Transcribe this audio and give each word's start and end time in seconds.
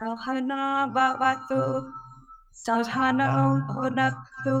Sahana 0.00 0.92
Bhavatu. 0.92 1.92
Sadhana 2.56 3.60
Bhunaktu 3.68 4.56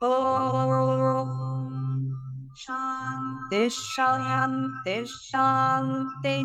Om 0.00 1.70
Shanti 2.56 3.68
Shanti 3.70 5.04
Shanti 5.06 6.36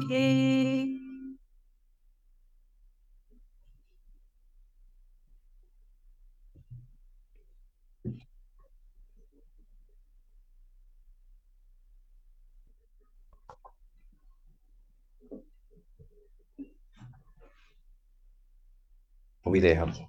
Povídej, 19.50 19.76
Hanzo. 19.76 20.06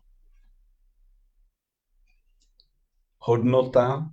Hodnota 3.19 4.13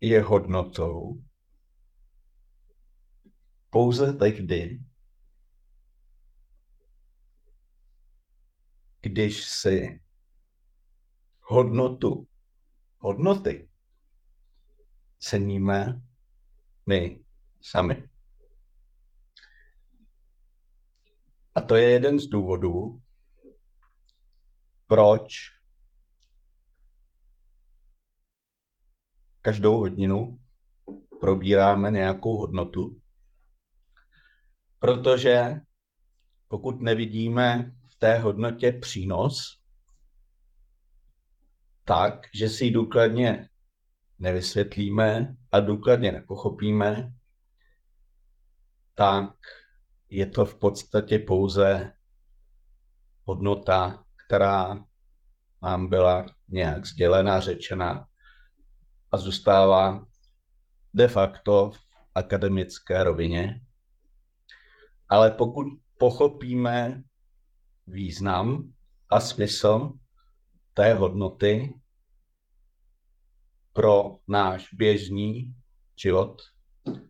je 0.00 0.22
hodnotou 0.22 1.22
pouze 3.70 4.12
tehdy, 4.12 4.82
když 9.00 9.44
si 9.44 10.00
hodnotu, 11.40 12.28
hodnoty 12.98 13.68
ceníme 15.18 16.02
my 16.86 17.24
sami. 17.60 18.08
A 21.54 21.60
to 21.60 21.76
je 21.76 21.90
jeden 21.90 22.18
z 22.18 22.26
důvodů, 22.26 22.99
proč 24.90 25.32
každou 29.42 29.78
hodinu 29.78 30.40
probíráme 31.20 31.90
nějakou 31.90 32.36
hodnotu, 32.36 33.00
protože 34.78 35.60
pokud 36.48 36.80
nevidíme 36.80 37.72
v 37.86 37.98
té 37.98 38.18
hodnotě 38.18 38.72
přínos, 38.72 39.62
tak, 41.84 42.26
že 42.34 42.48
si 42.48 42.64
ji 42.64 42.70
důkladně 42.70 43.48
nevysvětlíme 44.18 45.36
a 45.52 45.60
důkladně 45.60 46.12
nepochopíme, 46.12 47.12
tak 48.94 49.34
je 50.08 50.26
to 50.26 50.44
v 50.44 50.58
podstatě 50.58 51.18
pouze 51.18 51.92
hodnota, 53.24 54.04
která 54.30 54.84
nám 55.62 55.88
byla 55.88 56.26
nějak 56.48 56.86
sdělena, 56.86 57.40
řečena 57.40 58.06
a 59.10 59.16
zůstává 59.16 60.06
de 60.94 61.08
facto 61.08 61.70
v 61.70 61.78
akademické 62.14 63.04
rovině. 63.04 63.60
Ale 65.08 65.30
pokud 65.30 65.66
pochopíme 65.98 67.02
význam 67.86 68.72
a 69.08 69.20
smysl 69.20 69.92
té 70.74 70.94
hodnoty 70.94 71.74
pro 73.72 74.18
náš 74.28 74.74
běžný 74.74 75.54
život 75.96 76.42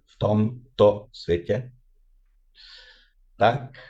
v 0.06 0.18
tomto 0.18 1.08
světě, 1.12 1.72
tak 3.36 3.89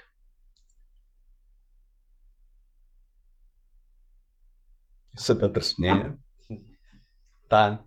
se 5.21 5.35
Petr 5.35 5.63
směje, 5.63 6.17
tak 7.49 7.81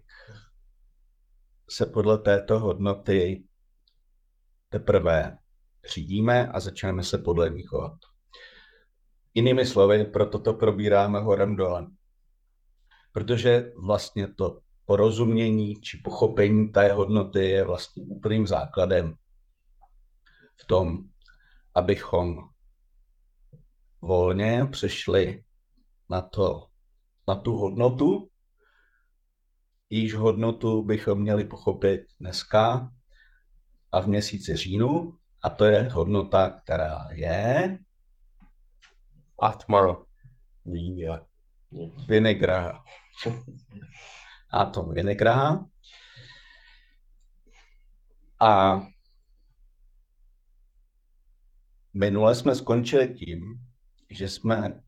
se 1.70 1.86
podle 1.86 2.18
této 2.18 2.60
hodnoty 2.60 3.44
teprve 4.70 5.38
řídíme 5.94 6.48
a 6.48 6.60
začneme 6.60 7.04
se 7.04 7.18
podle 7.18 7.50
ní 7.50 7.64
chovat. 7.64 7.98
Jinými 9.34 9.66
slovy, 9.66 10.06
proto 10.06 10.40
to 10.40 10.54
probíráme 10.54 11.20
horem 11.20 11.56
dolem. 11.56 11.96
Protože 13.12 13.72
vlastně 13.78 14.34
to 14.34 14.60
porozumění 14.86 15.82
či 15.82 15.98
pochopení 15.98 16.72
té 16.72 16.94
hodnoty 16.94 17.50
je 17.50 17.64
vlastně 17.64 18.04
úplným 18.04 18.48
základem 18.48 19.16
v 20.56 20.66
tom, 20.68 20.98
abychom 21.76 22.38
volně 24.02 24.68
přešli 24.72 25.44
na 26.10 26.22
to, 26.22 26.68
na 27.28 27.36
tu 27.36 27.56
hodnotu, 27.56 28.30
již 29.90 30.14
hodnotu 30.14 30.84
bychom 30.84 31.22
měli 31.22 31.46
pochopit 31.46 32.02
dneska 32.20 32.92
a 33.92 34.02
v 34.02 34.08
měsíci 34.08 34.56
říjnu, 34.56 35.18
a 35.42 35.50
to 35.50 35.66
je 35.66 35.84
hodnota, 35.84 36.50
která 36.50 37.08
je 37.12 37.80
Atmaro. 39.40 40.06
Vinegra. 42.08 42.84
Atom 44.50 44.94
Vinegra. 44.94 45.66
A 48.40 48.82
minule 51.94 52.36
jsme 52.36 52.56
skončili 52.56 53.14
tím, 53.14 53.60
že 54.10 54.30
jsme 54.30 54.82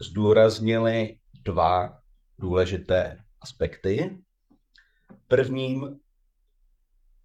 zdůraznili 0.00 1.18
dva 1.48 2.02
důležité 2.38 3.24
aspekty. 3.40 4.18
Prvním 5.28 6.00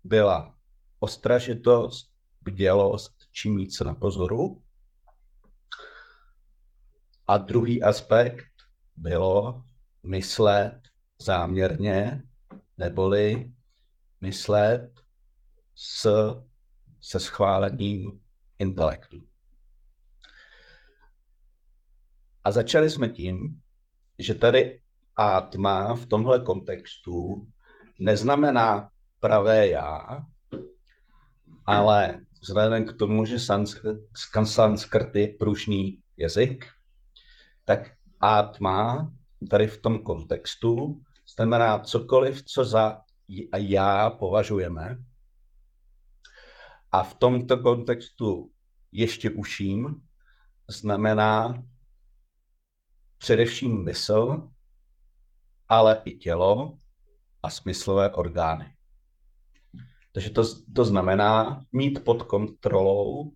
byla 0.03 0.55
ostražitost, 0.99 2.13
bdělost, 2.41 3.13
čím 3.31 3.57
víc 3.57 3.79
na 3.79 3.95
pozoru. 3.95 4.63
A 7.27 7.37
druhý 7.37 7.83
aspekt 7.83 8.45
bylo 8.95 9.63
myslet 10.03 10.81
záměrně, 11.19 12.23
neboli 12.77 13.53
myslet 14.21 14.99
s, 15.75 16.07
se 17.01 17.19
schválením 17.19 18.21
intelektu. 18.59 19.27
A 22.43 22.51
začali 22.51 22.89
jsme 22.89 23.09
tím, 23.09 23.62
že 24.19 24.33
tady 24.33 24.79
atma 25.15 25.95
v 25.95 26.05
tomhle 26.05 26.39
kontextu 26.39 27.47
neznamená 27.99 28.89
pravé 29.19 29.67
já, 29.67 30.25
ale 31.65 32.19
vzhledem 32.41 32.85
k 32.85 32.97
tomu, 32.97 33.25
že 33.25 33.39
sanskrt 34.43 35.15
je 35.15 35.27
pružný 35.27 36.01
jazyk, 36.17 36.65
tak 37.65 37.91
atma 38.19 39.11
tady 39.49 39.67
v 39.67 39.81
tom 39.81 39.99
kontextu 39.99 41.01
znamená 41.35 41.79
cokoliv, 41.79 42.43
co 42.43 42.65
za 42.65 43.01
já 43.57 44.09
považujeme. 44.09 44.97
A 46.91 47.03
v 47.03 47.13
tomto 47.13 47.57
kontextu 47.57 48.51
ještě 48.91 49.29
uším 49.29 50.01
znamená 50.67 51.63
především 53.23 53.83
mysl, 53.83 54.49
ale 55.69 56.01
i 56.05 56.17
tělo 56.17 56.77
a 57.43 57.49
smyslové 57.49 58.11
orgány. 58.11 58.75
Takže 60.11 60.29
to, 60.29 60.43
to 60.75 60.85
znamená 60.85 61.65
mít 61.71 62.03
pod 62.03 62.23
kontrolou 62.23 63.31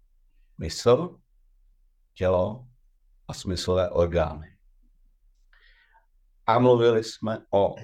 mysl, 0.57 1.19
tělo 2.13 2.68
a 3.28 3.34
smyslové 3.34 3.89
orgány. 3.89 4.57
A 6.45 6.60
mluvili 6.60 7.04
jsme 7.04 7.38
o 7.54 7.75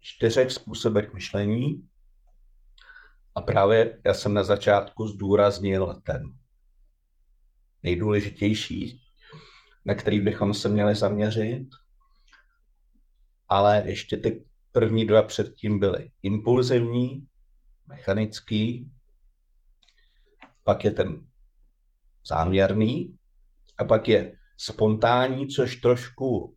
čtyřech 0.00 0.52
způsobech 0.52 1.12
myšlení 1.12 1.88
a 3.34 3.40
právě 3.40 4.00
já 4.04 4.14
jsem 4.14 4.34
na 4.34 4.44
začátku 4.44 5.08
zdůraznil 5.08 6.00
ten 6.04 6.22
nejdůležitější, 7.82 9.09
na 9.84 9.94
který 9.94 10.20
bychom 10.20 10.54
se 10.54 10.68
měli 10.68 10.94
zaměřit, 10.94 11.68
ale 13.48 13.82
ještě 13.86 14.16
ty 14.16 14.44
první 14.72 15.06
dva 15.06 15.22
předtím 15.22 15.78
byly 15.78 16.10
impulzivní, 16.22 17.26
mechanický, 17.86 18.90
pak 20.64 20.84
je 20.84 20.90
ten 20.90 21.26
záměrný 22.26 23.18
A 23.78 23.84
pak 23.84 24.08
je 24.08 24.36
spontánní, 24.56 25.48
což 25.48 25.76
trošku 25.76 26.56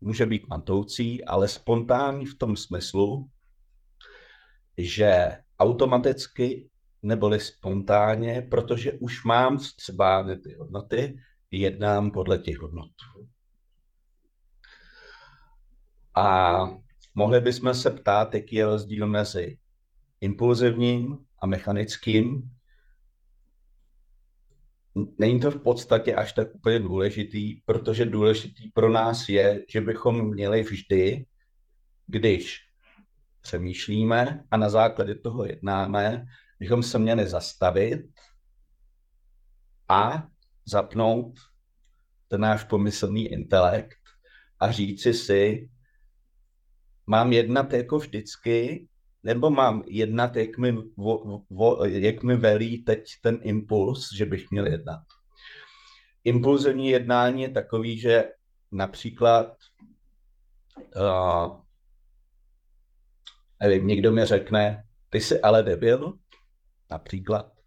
může 0.00 0.26
být 0.26 0.48
matoucí, 0.48 1.24
ale 1.24 1.48
spontánní 1.48 2.26
v 2.26 2.38
tom 2.38 2.56
smyslu, 2.56 3.30
že 4.78 5.38
automaticky 5.58 6.70
neboli 7.02 7.40
spontánně, 7.40 8.42
protože 8.50 8.92
už 8.92 9.24
mám 9.24 9.58
třeba 9.76 10.36
ty 10.42 10.54
hodnoty, 10.54 11.18
jednám 11.50 12.10
podle 12.10 12.38
těch 12.38 12.58
hodnot. 12.58 12.90
A 16.14 16.58
mohli 17.14 17.40
bychom 17.40 17.74
se 17.74 17.90
ptát, 17.90 18.34
jaký 18.34 18.56
je 18.56 18.66
rozdíl 18.66 19.06
mezi 19.06 19.58
impulzivním 20.20 21.18
a 21.42 21.46
mechanickým. 21.46 22.50
Není 25.18 25.40
to 25.40 25.50
v 25.50 25.62
podstatě 25.62 26.14
až 26.14 26.32
tak 26.32 26.54
úplně 26.54 26.78
důležitý, 26.78 27.54
protože 27.54 28.04
důležitý 28.04 28.70
pro 28.70 28.88
nás 28.88 29.28
je, 29.28 29.64
že 29.68 29.80
bychom 29.80 30.30
měli 30.30 30.62
vždy, 30.62 31.26
když 32.06 32.60
přemýšlíme 33.40 34.44
a 34.50 34.56
na 34.56 34.68
základě 34.68 35.14
toho 35.14 35.44
jednáme, 35.44 36.24
bychom 36.58 36.82
se 36.82 36.98
měli 36.98 37.26
zastavit 37.26 38.00
a 39.88 40.28
zapnout 40.68 41.34
ten 42.28 42.40
náš 42.40 42.64
pomyslný 42.64 43.26
intelekt 43.26 43.98
a 44.60 44.72
říci 44.72 45.14
si, 45.14 45.68
mám 47.06 47.32
jednat 47.32 47.72
jako 47.72 47.98
vždycky, 47.98 48.88
nebo 49.22 49.50
mám 49.50 49.82
jednat, 49.86 50.36
jak 50.36 50.58
mi, 50.58 50.72
vo, 50.96 51.44
vo, 51.50 51.84
jak 51.84 52.22
mi 52.22 52.36
velí 52.36 52.84
teď 52.84 53.04
ten 53.22 53.38
impuls, 53.42 54.08
že 54.16 54.26
bych 54.26 54.50
měl 54.50 54.66
jednat. 54.66 55.02
Impulzivní 56.24 56.88
jednání 56.88 57.42
je 57.42 57.50
takový, 57.50 57.98
že 57.98 58.24
například 58.72 59.56
uh, 60.96 61.60
nevím, 63.60 63.86
někdo 63.86 64.12
mi 64.12 64.24
řekne, 64.24 64.84
ty 65.10 65.20
jsi 65.20 65.40
ale 65.40 65.62
debil, 65.62 66.18
například. 66.90 67.57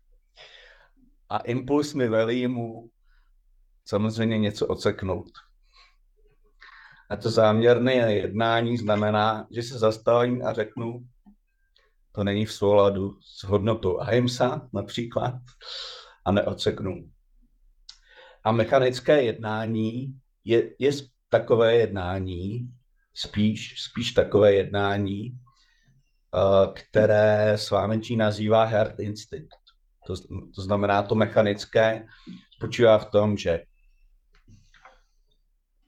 A 1.32 1.38
impuls 1.38 1.94
mi 1.94 2.08
velí 2.08 2.48
mu 2.48 2.90
samozřejmě 3.86 4.38
něco 4.38 4.68
oceknout. 4.68 5.32
A 7.10 7.16
to 7.16 7.30
záměrné 7.30 7.94
jednání 7.94 8.78
znamená, 8.78 9.48
že 9.52 9.64
se 9.64 9.80
zastavím 9.80 10.46
a 10.46 10.54
řeknu, 10.54 11.08
to 12.12 12.24
není 12.24 12.46
v 12.46 12.54
souladu 12.54 13.20
s 13.22 13.44
hodnotou 13.44 14.00
ahimsa 14.00 14.70
například 14.74 15.34
a 16.26 16.32
neoceknu. 16.32 17.10
A 18.44 18.52
mechanické 18.52 19.24
jednání 19.24 20.20
je, 20.44 20.76
je 20.80 20.92
takové 21.30 21.76
jednání, 21.76 22.74
spíš, 23.14 23.82
spíš 23.82 24.12
takové 24.12 24.54
jednání, 24.54 25.40
Eh, 26.36 26.74
které 26.74 27.58
svámenčí 27.58 28.16
nazývá 28.16 28.64
herd 28.64 29.00
instinct. 29.00 29.61
To, 30.08 30.14
to 30.56 30.62
znamená, 30.62 31.04
to 31.04 31.16
mechanické 31.16 32.08
spočívá 32.52 32.98
v 32.98 33.06
tom, 33.06 33.38
že 33.38 33.66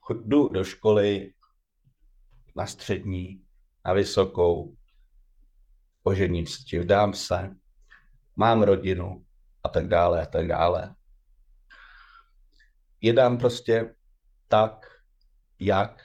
jdu 0.10 0.48
do 0.48 0.64
školy 0.64 1.34
na 2.56 2.66
střední, 2.66 3.44
na 3.86 3.94
vysokou, 3.94 4.76
ožením 6.04 6.46
se, 6.48 6.80
vdám 6.80 7.14
se, 7.14 7.56
mám 8.36 8.64
rodinu 8.64 9.26
a 9.64 9.70
tak 9.70 9.88
dále 9.88 10.22
a 10.22 10.26
tak 10.26 10.48
dále. 10.48 10.96
Jedám 13.02 13.38
prostě 13.38 13.96
tak, 14.48 14.86
jak 15.60 16.04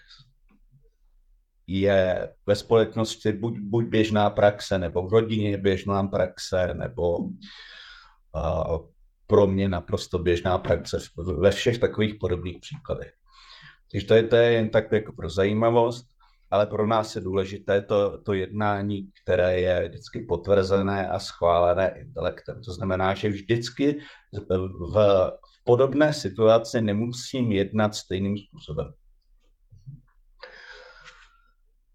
je 1.66 2.34
ve 2.46 2.56
společnosti 2.56 3.32
buď, 3.32 3.58
buď 3.58 3.84
běžná 3.84 4.30
praxe, 4.30 4.78
nebo 4.78 5.08
v 5.08 5.12
rodině 5.12 5.58
běžná 5.58 6.02
praxe, 6.02 6.74
nebo 6.74 7.18
pro 9.26 9.46
mě 9.46 9.68
naprosto 9.68 10.18
běžná 10.18 10.58
praxe 10.58 10.98
ve 11.38 11.50
všech 11.50 11.78
takových 11.78 12.14
podobných 12.20 12.58
příkladech. 12.60 13.12
Takže 13.92 14.06
to 14.06 14.14
je, 14.14 14.22
to 14.22 14.36
je 14.36 14.52
jen 14.52 14.70
tak 14.70 14.92
jako 14.92 15.12
pro 15.12 15.30
zajímavost, 15.30 16.06
ale 16.50 16.66
pro 16.66 16.86
nás 16.86 17.16
je 17.16 17.20
důležité 17.20 17.82
to, 17.82 18.18
to 18.18 18.32
jednání, 18.32 19.10
které 19.22 19.60
je 19.60 19.88
vždycky 19.88 20.20
potvrzené 20.20 21.08
a 21.08 21.18
schválené 21.18 22.00
intelektem. 22.00 22.62
To 22.62 22.72
znamená, 22.72 23.14
že 23.14 23.28
vždycky 23.28 24.00
v, 24.32 24.68
v 24.94 25.20
podobné 25.64 26.12
situaci 26.12 26.80
nemusím 26.80 27.52
jednat 27.52 27.94
stejným 27.94 28.38
způsobem. 28.38 28.92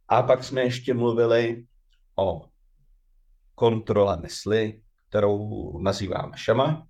A 0.08 0.24
pak 0.24 0.44
jsme 0.44 0.62
ještě 0.62 0.94
mluvili 0.94 1.66
o 2.16 2.46
kontrole 3.56 4.18
mysli, 4.22 4.82
kterou 5.14 5.78
nazýváme 5.80 6.38
šama, 6.38 6.88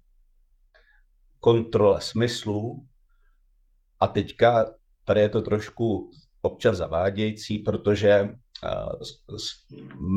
kontrole 1.39 2.01
smyslů 2.01 2.87
a 3.99 4.07
teďka 4.07 4.65
tady 5.05 5.21
je 5.21 5.29
to 5.29 5.41
trošku 5.41 6.11
občas 6.41 6.77
zavádějící, 6.77 7.59
protože 7.59 8.09
eh, 8.09 8.29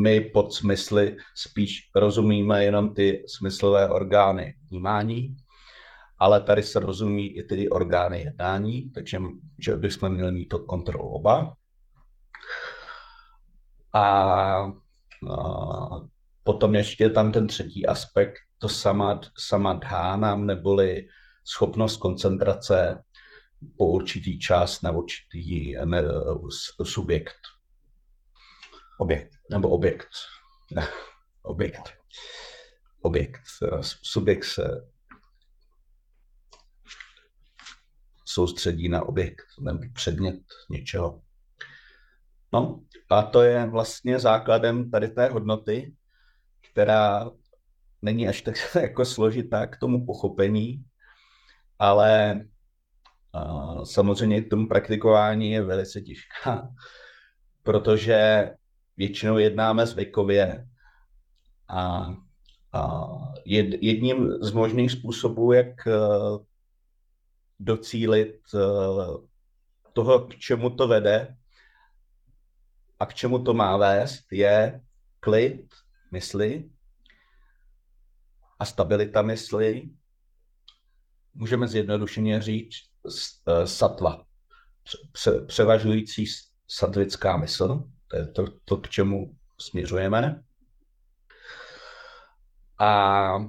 my 0.04 0.20
pod 0.20 0.52
smysly 0.52 1.16
spíš 1.34 1.90
rozumíme 1.94 2.64
jenom 2.64 2.94
ty 2.94 3.24
smyslové 3.26 3.88
orgány 3.88 4.54
vnímání, 4.70 5.36
ale 6.18 6.40
tady 6.40 6.62
se 6.62 6.80
rozumí 6.80 7.36
i 7.36 7.42
ty 7.42 7.68
orgány 7.70 8.20
jednání, 8.20 8.90
takže 8.90 9.18
že 9.58 9.76
bychom 9.76 10.12
měli 10.12 10.32
mít 10.32 10.48
to 10.48 10.58
kontrolu 10.58 11.08
oba. 11.08 11.54
A, 13.92 14.02
a 15.30 16.15
potom 16.46 16.74
ještě 16.74 17.10
tam 17.10 17.32
ten 17.32 17.46
třetí 17.46 17.86
aspekt, 17.86 18.34
to 18.58 18.68
sama, 18.68 19.20
sama 19.38 19.72
dhána, 19.72 20.36
neboli 20.36 21.08
schopnost 21.44 21.96
koncentrace 21.96 23.02
po 23.76 23.86
určitý 23.86 24.38
čas 24.38 24.82
na 24.82 24.90
určitý 24.90 25.74
ne, 25.84 26.02
subjekt. 26.82 27.36
Objekt. 28.98 29.30
Nebo 29.50 29.68
objekt. 29.68 30.08
Objekt. 31.42 31.92
Objekt. 33.00 33.40
Subjekt 34.02 34.44
se 34.44 34.88
soustředí 38.24 38.88
na 38.88 39.02
objekt 39.02 39.46
nebo 39.60 39.80
předmět 39.94 40.40
něčeho. 40.70 41.22
No 42.52 42.80
a 43.10 43.22
to 43.22 43.42
je 43.42 43.66
vlastně 43.66 44.18
základem 44.18 44.90
tady 44.90 45.08
té 45.08 45.28
hodnoty, 45.28 45.94
která 46.76 47.30
není 48.02 48.28
až 48.28 48.42
tak 48.42 48.54
jako 48.80 49.04
složitá 49.04 49.66
k 49.66 49.76
tomu 49.76 50.06
pochopení, 50.06 50.84
ale 51.78 52.44
a, 53.32 53.84
samozřejmě 53.84 54.42
k 54.42 54.50
tomu 54.50 54.68
praktikování 54.68 55.50
je 55.50 55.62
velice 55.62 56.00
těžká, 56.00 56.68
protože 57.62 58.50
většinou 58.96 59.38
jednáme 59.38 59.86
zvykově 59.86 60.68
a, 61.68 62.14
a 62.72 63.08
jed, 63.44 63.82
jedním 63.82 64.30
z 64.40 64.52
možných 64.52 64.92
způsobů, 64.92 65.52
jak 65.52 65.88
docílit 67.60 68.36
toho, 69.92 70.20
k 70.20 70.36
čemu 70.36 70.70
to 70.70 70.88
vede, 70.88 71.36
a 73.00 73.06
k 73.06 73.14
čemu 73.14 73.44
to 73.44 73.54
má 73.54 73.76
vést, 73.76 74.32
je 74.32 74.80
klid 75.20 75.85
mysli 76.10 76.70
a 78.58 78.64
stabilita 78.64 79.22
mysli. 79.22 79.90
Můžeme 81.34 81.68
zjednodušeně 81.68 82.42
říct 82.42 82.90
e, 83.46 83.66
satva, 83.66 84.24
převažující 85.46 86.24
satvická 86.68 87.36
mysl, 87.36 87.84
to 88.08 88.16
je 88.16 88.26
to, 88.26 88.44
to 88.64 88.76
k 88.76 88.88
čemu 88.88 89.36
směřujeme. 89.60 90.42
A, 92.78 92.88
a 92.88 93.40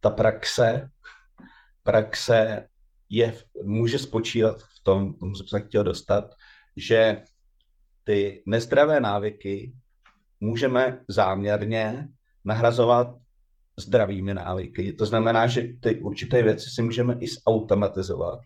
ta 0.00 0.10
praxe 0.10 0.90
praxe 1.82 2.68
je, 3.12 3.34
může 3.62 3.98
spočívat 3.98 4.62
v 4.62 4.82
tom, 4.82 5.14
tomu 5.14 5.34
jsem 5.34 5.46
se 5.46 5.60
chtěl 5.60 5.84
dostat, 5.84 6.34
že 6.76 7.22
ty 8.04 8.42
nezdravé 8.46 9.00
návyky 9.00 9.72
můžeme 10.40 11.04
záměrně 11.08 12.08
nahrazovat 12.44 13.14
zdravými 13.76 14.34
návyky. 14.34 14.92
To 14.92 15.06
znamená, 15.06 15.46
že 15.46 15.62
ty 15.80 16.00
určité 16.00 16.42
věci 16.42 16.70
si 16.70 16.82
můžeme 16.82 17.16
i 17.20 17.26
zautomatizovat, 17.28 18.40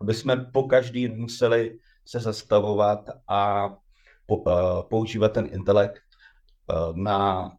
aby 0.00 0.14
jsme 0.14 0.36
po 0.36 0.62
každý 0.62 1.08
museli 1.08 1.78
se 2.04 2.20
zastavovat 2.20 3.10
a 3.28 3.70
používat 4.88 5.32
ten 5.32 5.48
intelekt 5.52 6.02
na 6.94 7.50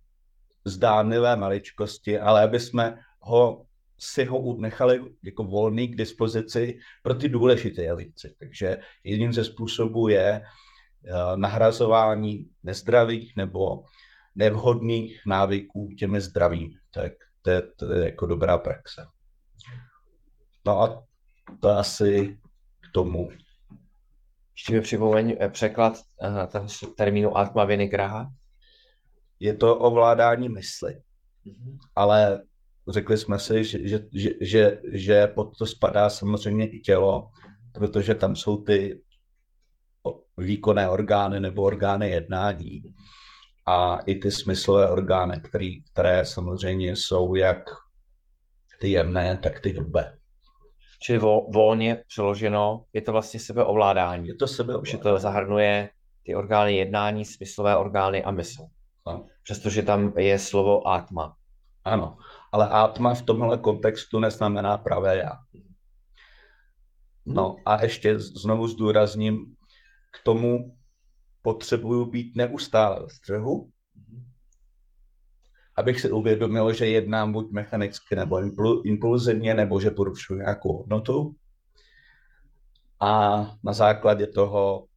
zdánlivé 0.65 1.35
maličkosti, 1.35 2.19
ale 2.19 2.43
aby 2.43 2.59
jsme 2.59 2.99
ho 3.19 3.65
si 4.03 4.25
ho 4.25 4.55
nechali 4.57 5.01
jako 5.23 5.43
volný 5.43 5.87
k 5.87 5.95
dispozici 5.95 6.79
pro 7.03 7.13
ty 7.13 7.29
důležité 7.29 7.95
věci. 7.95 8.35
Takže 8.39 8.77
jedním 9.03 9.33
ze 9.33 9.43
způsobů 9.43 10.07
je 10.07 10.41
uh, 10.41 11.37
nahrazování 11.37 12.49
nezdravých 12.63 13.35
nebo 13.35 13.83
nevhodných 14.35 15.21
návyků 15.25 15.89
těmi 15.99 16.21
zdravými. 16.21 16.75
Tak 16.93 17.11
to 17.41 17.49
je, 17.49 17.61
to 17.61 17.93
je 17.93 18.05
jako 18.05 18.25
dobrá 18.25 18.57
praxe. 18.57 19.05
No 20.65 20.81
a 20.81 21.03
to 21.59 21.69
asi 21.69 22.39
k 22.81 22.93
tomu. 22.93 23.29
Ještě 24.55 24.73
mi 24.73 24.81
připomeň 24.81 25.37
eh, 25.39 25.49
překlad 25.49 25.93
uh, 26.57 26.67
termínu 26.95 27.37
Atma 27.37 27.65
Vinigraha. 27.65 28.31
Je 29.39 29.53
to 29.53 29.77
ovládání 29.77 30.49
mysli, 30.49 31.01
mm-hmm. 31.45 31.77
ale 31.95 32.43
řekli 32.87 33.17
jsme 33.17 33.39
si, 33.39 33.63
že, 33.63 33.87
že, 33.87 33.99
že, 34.13 34.29
že, 34.41 34.81
že 34.91 35.27
pod 35.27 35.57
to 35.57 35.65
spadá 35.65 36.09
samozřejmě 36.09 36.67
i 36.67 36.79
tělo, 36.79 37.29
protože 37.73 38.15
tam 38.15 38.35
jsou 38.35 38.57
ty 38.57 39.01
výkonné 40.37 40.89
orgány 40.89 41.39
nebo 41.39 41.63
orgány 41.63 42.09
jednání 42.09 42.83
a 43.65 43.99
i 44.05 44.15
ty 44.15 44.31
smyslové 44.31 44.89
orgány, 44.89 45.41
který, 45.43 45.83
které 45.83 46.25
samozřejmě 46.25 46.95
jsou 46.95 47.35
jak 47.35 47.69
ty 48.79 48.91
jemné, 48.91 49.37
tak 49.37 49.59
ty 49.59 49.69
hrubé. 49.69 50.17
Čili 51.01 51.19
vo, 51.19 51.47
volně 51.53 52.03
přeloženo, 52.07 52.85
je 52.93 53.01
to 53.01 53.11
vlastně 53.11 53.39
sebeovládání. 53.39 54.27
Je 54.27 54.35
to 54.35 54.47
sebeovládání. 54.47 54.91
Že 54.91 54.97
to 54.97 55.19
zahrnuje 55.19 55.89
ty 56.23 56.35
orgány 56.35 56.75
jednání, 56.75 57.25
smyslové 57.25 57.77
orgány 57.77 58.23
a 58.23 58.31
mysl. 58.31 58.65
No. 59.07 59.25
Přestože 59.43 59.83
tam 59.83 60.13
je 60.17 60.39
slovo 60.39 60.87
atma. 60.87 61.35
Ano, 61.83 62.17
ale 62.53 62.69
atma 62.69 63.13
v 63.13 63.21
tomhle 63.21 63.57
kontextu 63.57 64.19
neznamená 64.19 64.77
pravé 64.77 65.17
já. 65.17 65.31
No 67.25 67.55
a 67.65 67.83
ještě 67.83 68.19
znovu 68.19 68.67
zdůrazním, 68.67 69.55
k 70.11 70.23
tomu 70.23 70.77
potřebuju 71.41 72.05
být 72.05 72.35
neustále 72.35 73.07
v 73.07 73.11
střehu, 73.11 73.69
abych 75.75 76.01
si 76.01 76.11
uvědomil, 76.11 76.73
že 76.73 76.87
jednám 76.87 77.33
buď 77.33 77.51
mechanicky 77.51 78.15
nebo 78.15 78.41
impulzivně, 78.85 79.53
nebo 79.53 79.79
že 79.79 79.91
porušuji 79.91 80.39
nějakou 80.39 80.77
hodnotu. 80.77 81.35
A 82.99 83.41
na 83.63 83.73
základě 83.73 84.27
toho 84.27 84.87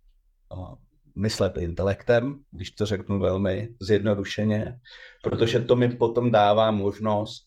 myslet 1.16 1.56
intelektem, 1.56 2.40
když 2.50 2.70
to 2.70 2.86
řeknu 2.86 3.20
velmi 3.20 3.68
zjednodušeně, 3.80 4.80
protože 5.22 5.60
to 5.60 5.76
mi 5.76 5.88
potom 5.96 6.30
dává 6.30 6.70
možnost 6.70 7.45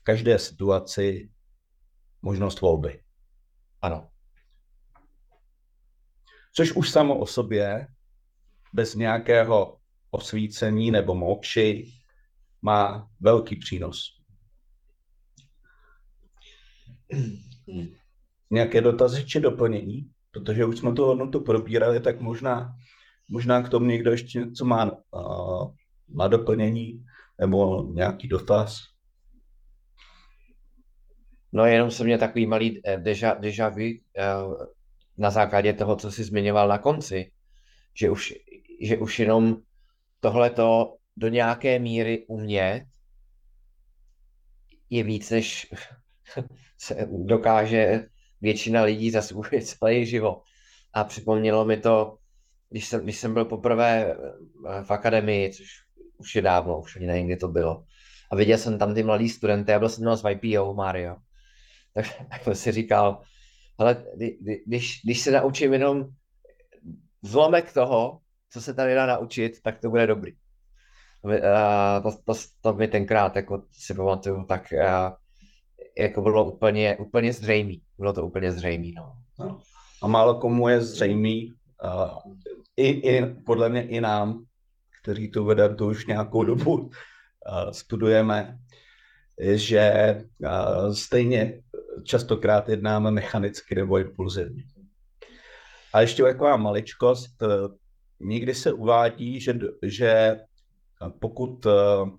v 0.00 0.02
každé 0.02 0.38
situaci 0.38 1.30
možnost 2.22 2.60
volby. 2.60 3.02
Ano. 3.82 4.10
Což 6.52 6.72
už 6.72 6.90
samo 6.90 7.18
o 7.18 7.26
sobě, 7.26 7.86
bez 8.72 8.94
nějakého 8.94 9.78
osvícení 10.10 10.90
nebo 10.90 11.14
mokši, 11.14 11.92
má 12.62 13.10
velký 13.20 13.56
přínos. 13.56 14.20
Nějaké 18.50 18.80
dotazy 18.80 19.26
či 19.26 19.40
doplnění? 19.40 20.10
protože 20.30 20.64
už 20.64 20.78
jsme 20.78 20.92
tu 20.92 21.04
hodnotu 21.04 21.40
probírali, 21.40 22.00
tak 22.00 22.20
možná, 22.20 22.76
možná 23.28 23.62
k 23.62 23.68
tomu 23.68 23.86
někdo 23.86 24.10
ještě 24.10 24.38
něco 24.38 24.64
má, 24.64 24.92
uh, 25.10 25.74
má 26.08 26.28
doplnění 26.28 27.04
nebo 27.40 27.82
nějaký 27.92 28.28
dotaz. 28.28 28.78
No 31.52 31.66
jenom 31.66 31.90
se 31.90 32.04
mě 32.04 32.18
takový 32.18 32.46
malý 32.46 32.80
eh, 32.84 32.96
deja, 32.96 33.34
deja 33.34 33.68
vu 33.68 33.82
uh, 33.82 34.66
na 35.18 35.30
základě 35.30 35.72
toho, 35.72 35.96
co 35.96 36.12
jsi 36.12 36.24
zmiňoval 36.24 36.68
na 36.68 36.78
konci, 36.78 37.32
že 37.94 38.10
už, 38.10 38.34
že 38.82 38.98
už 38.98 39.18
jenom 39.18 39.56
tohleto 40.20 40.96
do 41.16 41.28
nějaké 41.28 41.78
míry 41.78 42.24
umět 42.28 42.84
je 44.90 45.02
víc, 45.02 45.30
než 45.30 45.66
se 46.78 47.08
dokáže 47.10 48.06
většina 48.40 48.82
lidí 48.82 49.10
za 49.10 49.22
svůj 49.22 49.48
celý 49.62 50.06
život. 50.06 50.42
A 50.92 51.04
připomnělo 51.04 51.64
mi 51.64 51.76
to, 51.76 52.18
když 52.70 52.88
jsem, 52.88 53.00
když 53.04 53.18
jsem 53.18 53.34
byl 53.34 53.44
poprvé 53.44 54.14
eh, 54.14 54.84
v 54.84 54.90
akademii, 54.90 55.52
což 55.52 55.66
už 56.16 56.34
je 56.34 56.42
dávno, 56.42 56.80
už 56.80 56.96
ani 56.96 57.06
nevím, 57.06 57.26
kdy 57.26 57.36
to 57.36 57.48
bylo. 57.48 57.84
A 58.32 58.36
viděl 58.36 58.58
jsem 58.58 58.78
tam 58.78 58.94
ty 58.94 59.02
mladý 59.02 59.28
studenty, 59.28 59.72
já 59.72 59.78
byl 59.78 59.88
jsem 59.88 60.16
z 60.16 60.22
YPO, 60.30 60.74
Mario. 60.74 61.16
Tak, 62.02 62.28
tak 62.30 62.42
jsem 62.42 62.54
si 62.54 62.72
říkal, 62.72 63.22
ale 63.78 64.04
když, 64.66 65.00
když 65.04 65.20
se 65.20 65.30
naučím 65.30 65.72
jenom 65.72 66.08
zlomek 67.22 67.72
toho, 67.72 68.20
co 68.50 68.60
se 68.60 68.74
tady 68.74 68.94
dá 68.94 69.06
naučit, 69.06 69.62
tak 69.62 69.78
to 69.78 69.90
bude 69.90 70.06
dobrý. 70.06 70.32
To, 72.02 72.12
to, 72.24 72.34
to 72.60 72.72
mi 72.72 72.88
tenkrát 72.88 73.36
jako 73.36 73.62
si 73.72 73.94
pamatuju, 73.94 74.44
tak 74.44 74.72
a, 74.72 75.16
jako 75.98 76.22
bylo 76.22 76.52
úplně, 76.52 76.96
úplně 76.96 77.32
zřejmý. 77.32 77.82
Bylo 77.98 78.12
to 78.12 78.26
úplně 78.26 78.52
zřejmý, 78.52 78.92
no. 78.92 79.12
no. 79.38 79.60
A 80.02 80.06
málo 80.06 80.34
komu 80.34 80.68
je 80.68 80.80
zřejmý, 80.80 81.54
uh, 81.84 82.34
i, 82.76 82.88
i, 82.88 83.26
podle 83.26 83.68
mě 83.68 83.82
i 83.88 84.00
nám, 84.00 84.44
kteří 85.02 85.30
tu 85.30 85.48
tu 85.76 85.86
už 85.86 86.06
nějakou 86.06 86.44
dobu 86.44 86.72
uh, 86.72 86.90
studujeme, 87.70 88.58
že 89.40 90.16
stejně 90.92 91.62
častokrát 92.04 92.68
jednáme 92.68 93.10
mechanicky 93.10 93.74
nebo 93.74 93.98
impulzivně. 93.98 94.64
A 95.92 96.00
ještě 96.00 96.22
taková 96.22 96.56
maličkost, 96.56 97.42
uh, 97.42 97.48
někdy 98.20 98.54
se 98.54 98.72
uvádí, 98.72 99.40
že, 99.40 99.58
že 99.82 100.40
pokud 101.20 101.66
uh, 101.66 102.10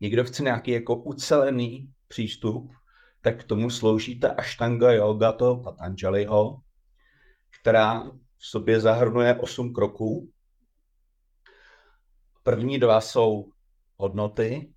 někdo 0.00 0.24
chce 0.24 0.42
nějaký 0.42 0.70
jako 0.70 0.96
ucelený 0.96 1.92
přístup, 2.08 2.72
tak 3.20 3.40
k 3.40 3.44
tomu 3.44 3.70
slouží 3.70 4.20
ta 4.20 4.28
Ashtanga 4.28 4.92
yoga 4.92 5.32
toho 5.32 5.62
Patanjaliho, 5.62 6.60
která 7.60 8.04
v 8.36 8.46
sobě 8.46 8.80
zahrnuje 8.80 9.34
osm 9.34 9.72
kroků. 9.72 10.30
První 12.42 12.78
dva 12.78 13.00
jsou 13.00 13.52
hodnoty, 13.96 14.73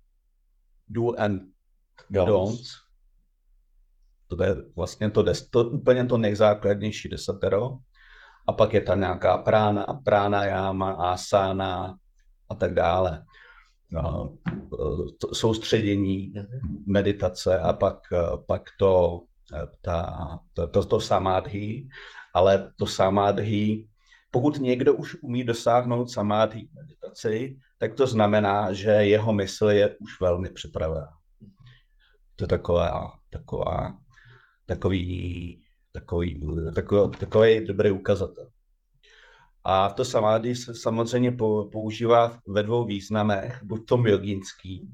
do 0.88 1.12
and 1.18 1.42
don'ts. 2.10 2.72
To 4.28 4.42
je 4.42 4.56
vlastně 4.76 5.10
to, 5.10 5.22
des, 5.22 5.48
to 5.48 5.64
úplně 5.64 6.04
to 6.04 6.18
nejzákladnější 6.18 7.08
desatero. 7.08 7.78
A 8.46 8.52
pak 8.52 8.74
je 8.74 8.80
tam 8.80 9.00
nějaká 9.00 9.38
prána, 9.38 9.86
prána, 10.04 10.44
jáma, 10.44 10.92
asana 10.92 11.98
a 12.48 12.54
tak 12.54 12.74
dále 12.74 13.24
soustředění, 15.32 16.32
meditace 16.86 17.58
a 17.58 17.72
pak, 17.72 17.98
pak 18.46 18.62
to, 18.78 19.20
ta, 19.80 20.38
to, 20.52 20.66
to, 20.66 20.84
to 20.84 21.00
samádhy, 21.00 21.88
ale 22.34 22.72
to 22.76 22.86
samádhy, 22.86 23.88
pokud 24.30 24.60
někdo 24.60 24.94
už 24.94 25.16
umí 25.22 25.44
dosáhnout 25.44 26.10
samádhy 26.10 26.68
meditaci, 26.72 27.58
tak 27.78 27.94
to 27.94 28.06
znamená, 28.06 28.72
že 28.72 28.90
jeho 28.90 29.32
mysl 29.32 29.68
je 29.68 29.96
už 29.96 30.20
velmi 30.20 30.50
připravená. 30.50 31.08
To 32.36 32.44
je 32.44 32.48
taková, 32.48 33.12
taková, 33.30 33.98
takový, 34.66 35.62
takový, 35.92 36.40
takový, 36.74 37.10
takový 37.18 37.66
dobrý 37.66 37.90
ukazatel. 37.90 38.50
A 39.64 39.90
to 39.90 40.04
samády 40.04 40.56
se 40.56 40.74
samozřejmě 40.74 41.32
používá 41.72 42.38
ve 42.46 42.62
dvou 42.62 42.84
významech, 42.84 43.60
buď 43.62 43.86
tom 43.86 44.06
jogínský, 44.06 44.88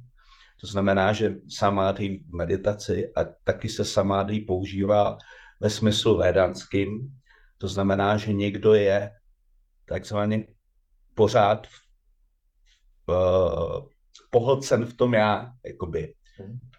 to 0.60 0.66
znamená, 0.66 1.12
že 1.12 1.36
samády 1.48 2.24
v 2.28 2.34
meditaci 2.34 3.12
a 3.16 3.24
taky 3.44 3.68
se 3.68 3.84
samády 3.84 4.40
používá 4.40 5.18
ve 5.60 5.70
smyslu 5.70 6.18
védanským, 6.18 7.12
to 7.58 7.68
znamená, 7.68 8.16
že 8.16 8.32
někdo 8.32 8.74
je 8.74 9.10
takzvaně 9.84 10.46
pořád 11.14 11.66
uh, 13.08 13.88
pohlcen 14.30 14.84
v 14.84 14.94
tom 14.94 15.14
já, 15.14 15.52
jakoby. 15.66 16.14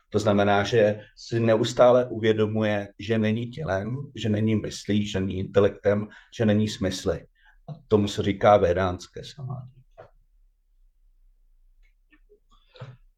To 0.10 0.20
znamená, 0.20 0.64
že 0.64 1.00
si 1.16 1.40
neustále 1.40 2.06
uvědomuje, 2.06 2.88
že 3.00 3.18
není 3.18 3.48
tělem, 3.48 3.98
že 4.16 4.30
není 4.30 4.56
myslí, 4.56 5.08
že 5.08 5.20
není 5.20 5.38
intelektem, 5.38 6.08
že 6.38 6.46
není 6.46 6.68
smysly. 6.68 7.28
A 7.70 7.74
tomu 7.88 8.08
se 8.08 8.24
říká 8.24 8.58
vedánské 8.58 9.24
samády. 9.24 9.72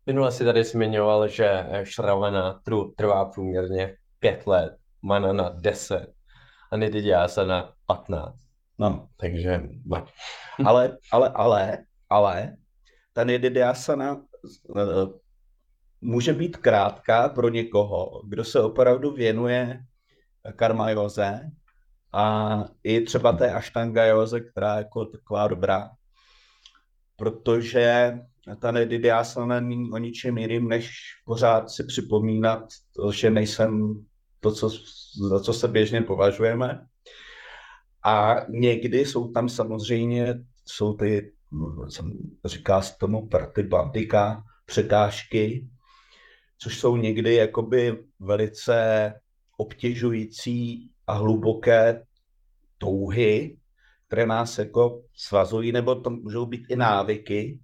Minule 0.05 0.31
si 0.31 0.45
tady 0.45 0.63
zmiňoval, 0.63 1.27
že 1.27 1.65
šravena 1.83 2.61
trvá 2.95 3.25
průměrně 3.25 3.97
pět 4.19 4.47
let, 4.47 4.77
mana 5.01 5.33
na 5.33 5.49
deset 5.49 6.13
a 6.71 6.77
nedydělá 6.77 7.27
se 7.27 7.45
na 7.45 7.73
patnáct. 7.85 8.47
No. 8.79 9.09
Takže... 9.17 9.61
ale, 10.65 10.97
ale, 11.11 11.29
ale, 11.29 11.85
ale, 12.09 12.57
ta 13.17 13.23
nididyasana 13.23 14.21
eh, 14.75 14.81
může 16.01 16.33
být 16.33 16.57
krátká 16.57 17.29
pro 17.29 17.49
někoho, 17.49 18.21
kdo 18.27 18.43
se 18.43 18.61
opravdu 18.61 19.11
věnuje 19.11 19.79
karma 20.55 20.89
joze 20.89 21.51
a 22.13 22.65
i 22.83 23.01
třeba 23.01 23.33
té 23.33 23.53
ashtanga 23.53 24.05
joze, 24.05 24.39
která 24.39 24.73
je 24.73 24.77
jako 24.77 25.05
taková 25.05 25.47
dobrá, 25.47 25.89
protože 27.15 28.19
ta 28.59 28.71
nididyasana 28.71 29.59
není 29.59 29.91
o 29.91 29.97
ničem 29.97 30.37
jiným, 30.37 30.67
než 30.67 30.91
pořád 31.25 31.69
si 31.69 31.83
připomínat 31.83 32.63
že 33.11 33.29
nejsem 33.29 34.05
to, 34.39 34.51
co, 34.51 34.69
za 35.29 35.39
co 35.39 35.53
se 35.53 35.67
běžně 35.67 36.01
považujeme. 36.01 36.87
A 38.03 38.35
někdy 38.49 39.05
jsou 39.05 39.31
tam 39.31 39.49
samozřejmě, 39.49 40.43
jsou 40.65 40.93
ty, 40.93 41.36
říká 42.45 42.81
se 42.81 42.93
tomu 42.99 43.27
pratibandika, 43.27 44.43
překážky, 44.65 45.67
což 46.57 46.79
jsou 46.79 46.97
někdy 46.97 47.35
jakoby 47.35 48.03
velice 48.19 49.13
obtěžující 49.57 50.91
a 51.07 51.13
hluboké 51.13 52.03
touhy, 52.77 53.57
které 54.07 54.25
nás 54.25 54.57
jako 54.57 55.01
svazují, 55.15 55.71
nebo 55.71 55.95
to 55.95 56.09
můžou 56.09 56.45
být 56.45 56.65
i 56.69 56.75
návyky, 56.75 57.59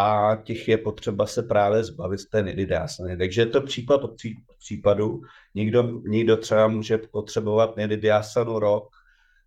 a 0.00 0.36
těch 0.36 0.68
je 0.68 0.78
potřeba 0.78 1.26
se 1.26 1.42
právě 1.42 1.84
zbavit 1.84 2.20
z 2.20 2.28
té 2.28 2.42
nididásany. 2.42 3.16
Takže 3.16 3.40
je 3.40 3.46
to 3.46 3.60
případ 3.60 4.04
od 4.04 4.14
případu. 4.58 5.20
Někdo, 5.54 5.82
někdo 6.06 6.36
třeba 6.36 6.68
může 6.68 6.98
potřebovat 6.98 7.76
nididásanu 7.76 8.58
rok, 8.58 8.88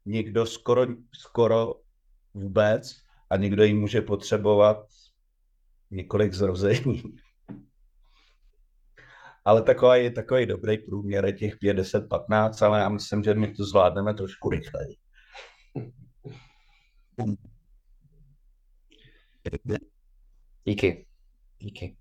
někdo 0.06 0.46
skoro, 0.46 0.86
skoro 1.16 1.76
vůbec 2.34 2.92
a 3.32 3.38
někdo 3.38 3.64
ji 3.64 3.74
může 3.74 4.02
potřebovat 4.02 4.88
několik 5.92 6.34
zrození. 6.34 7.04
Ale 9.46 9.64
takový 9.64 10.04
je 10.04 10.12
takový 10.12 10.46
dobrý 10.46 10.78
průměr 10.78 11.36
těch 11.36 11.58
5, 11.58 11.74
10, 11.74 12.10
15, 12.10 12.62
ale 12.62 12.80
já 12.80 12.90
myslím, 12.90 13.24
že 13.24 13.34
my 13.34 13.54
to 13.54 13.66
zvládneme 13.66 14.14
trošku 14.14 14.50
rychleji. 14.50 14.98
Díky. 20.66 21.06
Díky. 21.60 21.98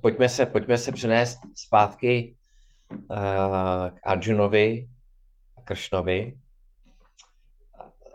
Pojďme 0.00 0.28
se, 0.28 0.46
pojďme 0.46 0.78
se 0.78 0.92
přenést 0.92 1.38
zpátky 1.54 2.36
uh, 2.90 2.96
k 3.90 4.00
Arjunovi 4.02 4.88
a 5.56 5.62
Kršnovi. 5.62 6.41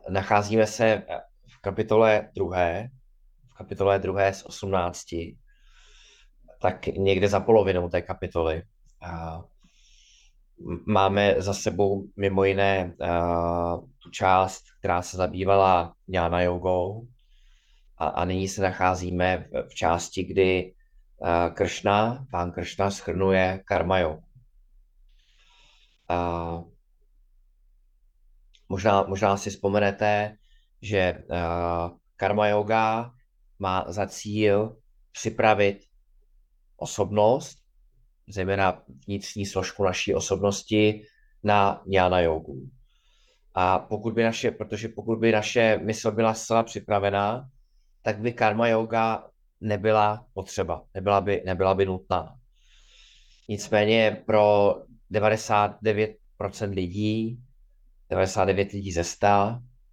Nacházíme 0.10 0.68
se 0.68 1.04
v 1.48 1.62
kapitole 1.62 2.30
druhé, 2.36 2.90
v 3.50 3.58
kapitole 3.58 4.00
druhé 4.00 4.34
z 4.34 4.46
18, 4.46 5.06
tak 6.62 6.88
někde 6.88 7.28
za 7.28 7.40
polovinou 7.40 7.90
té 7.90 8.02
kapitoly. 8.02 8.64
Máme 10.88 11.36
za 11.38 11.54
sebou 11.54 12.08
mimo 12.16 12.44
jiné 12.44 12.94
uh, 13.00 13.90
tu 14.04 14.10
část, 14.10 14.64
která 14.80 15.02
se 15.02 15.18
zabývala 15.18 15.94
Jana 16.08 16.42
jogou 16.42 17.08
a, 17.98 18.08
a 18.08 18.26
nyní 18.26 18.48
se 18.48 18.62
nacházíme 18.62 19.38
v, 19.38 19.70
v 19.70 19.76
části, 19.76 20.24
kdy 20.24 20.74
uh, 21.18 21.54
Kršna, 21.54 22.26
pán 22.32 22.52
Kršna 22.52 22.92
schrnuje 22.92 23.62
karma 23.66 24.00
jogu. 24.00 24.24
Možná, 28.70 29.04
možná 29.04 29.38
si 29.38 29.50
vzpomenete, 29.50 30.38
že 30.82 31.24
uh, 31.30 31.98
karma 32.16 32.48
yoga 32.48 33.12
má 33.60 33.86
za 33.88 34.08
cíl 34.08 34.78
připravit 35.12 35.80
osobnost 36.78 37.58
zejména 38.28 38.84
vnitřní 39.08 39.46
složku 39.46 39.84
naší 39.84 40.13
osobnosti 40.13 41.02
na 41.44 41.84
jana 41.88 42.20
jogu. 42.20 42.70
A 43.54 43.80
pokud 43.80 44.13
by 44.13 44.24
naše, 44.24 44.52
protože 44.52 44.89
pokud 44.89 45.20
by 45.20 45.32
naše 45.32 45.80
mysl 45.84 46.12
byla 46.12 46.34
zcela 46.34 46.63
připravená, 46.63 47.50
tak 48.02 48.20
by 48.20 48.34
karma 48.34 48.68
yoga 48.68 49.30
nebyla 49.62 50.26
potřeba, 50.34 50.84
nebyla 50.94 51.22
by, 51.22 51.44
nebyla 51.46 51.74
by 51.74 51.86
nutná. 51.86 52.36
Nicméně 53.50 54.24
pro 54.26 54.76
99% 55.12 56.74
lidí, 56.74 57.39
99 58.11 58.73
lidí 58.73 58.92
ze 58.92 59.05
100, 59.05 59.27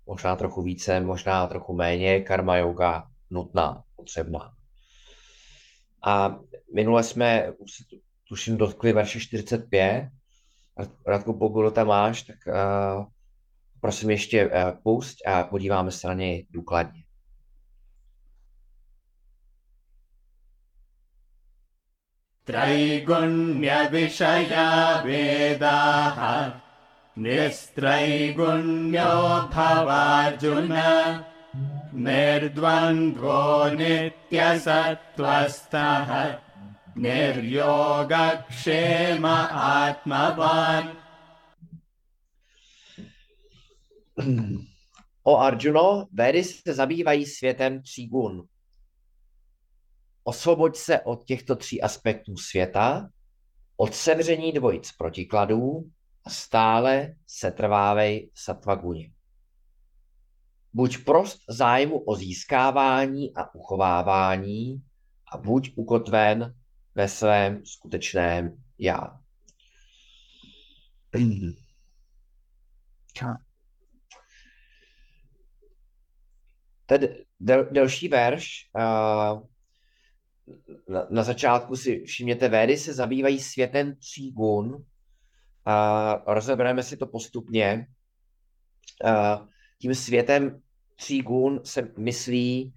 možná 0.06 0.36
trochu 0.36 0.62
více, 0.62 1.00
možná 1.00 1.48
trochu 1.48 1.74
méně, 1.74 2.22
karma 2.22 2.58
yoga 2.58 3.08
nutná, 3.30 3.84
potřebná. 3.96 4.54
A 6.06 6.40
minule 6.76 7.04
jsme 7.04 7.54
tuším, 8.28 8.58
dotkli 8.58 8.94
verše 8.94 9.20
45. 9.20 10.10
Radku, 11.08 11.40
pokud 11.40 11.74
tam 11.74 11.88
máš, 11.88 12.24
tak 12.24 12.36
uh, 12.48 13.06
prosím 13.82 14.10
ještě 14.10 14.46
uh, 14.46 14.52
pust 14.84 15.28
a 15.28 15.44
podíváme 15.44 15.92
se 15.92 16.08
na 16.08 16.14
něj 16.14 16.48
důkladně. 16.50 17.04
त्रैगुण्यविषया 22.50 23.40
वेदाः 25.06 26.20
निस्त्रैगुण्यो 27.18 29.14
भवार्जुन 29.54 30.74
निर्द्वन्द्वो 32.06 33.42
नित्यसत्त्वस्थः 33.80 36.10
निर्योगक्षेम 36.98 39.26
आत्मवान. 39.26 40.86
O 45.24 45.38
Arjuno, 45.38 46.08
Védy 46.14 46.44
se 46.44 46.74
zabývají 46.74 47.26
světem 47.26 47.82
tří 47.82 48.08
gun. 48.08 48.48
Osvoboď 50.24 50.76
se 50.76 51.02
od 51.02 51.26
těchto 51.26 51.56
tří 51.56 51.82
aspektů 51.82 52.38
světa, 52.38 53.10
od 53.78 53.96
sevření 53.96 54.52
dvojic 54.52 54.92
protikladů 54.92 55.92
a 56.25 56.31
stále 56.31 57.15
se 57.27 57.51
trvávej 57.51 58.31
satvaguni. 58.35 59.13
Buď 60.73 61.05
prost 61.05 61.39
zájmu 61.49 61.99
o 61.99 62.17
získávání 62.17 63.37
a 63.37 63.55
uchovávání 63.55 64.83
a 65.33 65.37
buď 65.39 65.73
ukotven 65.77 66.55
ve 66.95 67.09
svém 67.09 67.67
skutečném 67.67 68.63
já. 68.79 69.21
Ten 76.87 77.09
del, 77.41 77.69
delší 77.71 78.09
verš, 78.09 78.71
uh, 78.77 79.47
na, 80.89 81.07
na 81.11 81.23
začátku 81.23 81.77
si 81.77 82.05
všimněte, 82.05 82.49
Védy 82.49 82.77
se 82.77 82.95
zabývají 82.95 83.41
světem 83.41 83.97
tří 83.97 84.33
gun. 84.33 84.85
A 85.67 86.23
rozebereme 86.27 86.83
si 86.83 86.97
to 86.97 87.07
postupně. 87.07 87.87
Uh, 89.05 89.49
tím 89.81 89.95
světem 89.95 90.61
tří 90.97 91.23
gun 91.23 91.61
se 91.65 91.93
myslí 91.99 92.75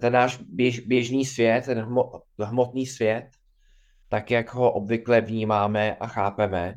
ten 0.00 0.12
náš 0.12 0.36
běž, 0.36 0.80
běžný 0.80 1.24
svět, 1.24 1.64
ten 1.64 1.78
hmo, 1.78 2.22
hmotný 2.40 2.86
svět, 2.86 3.30
tak, 4.08 4.30
jak 4.30 4.54
ho 4.54 4.72
obvykle 4.72 5.20
vnímáme 5.20 5.96
a 5.96 6.06
chápeme. 6.06 6.74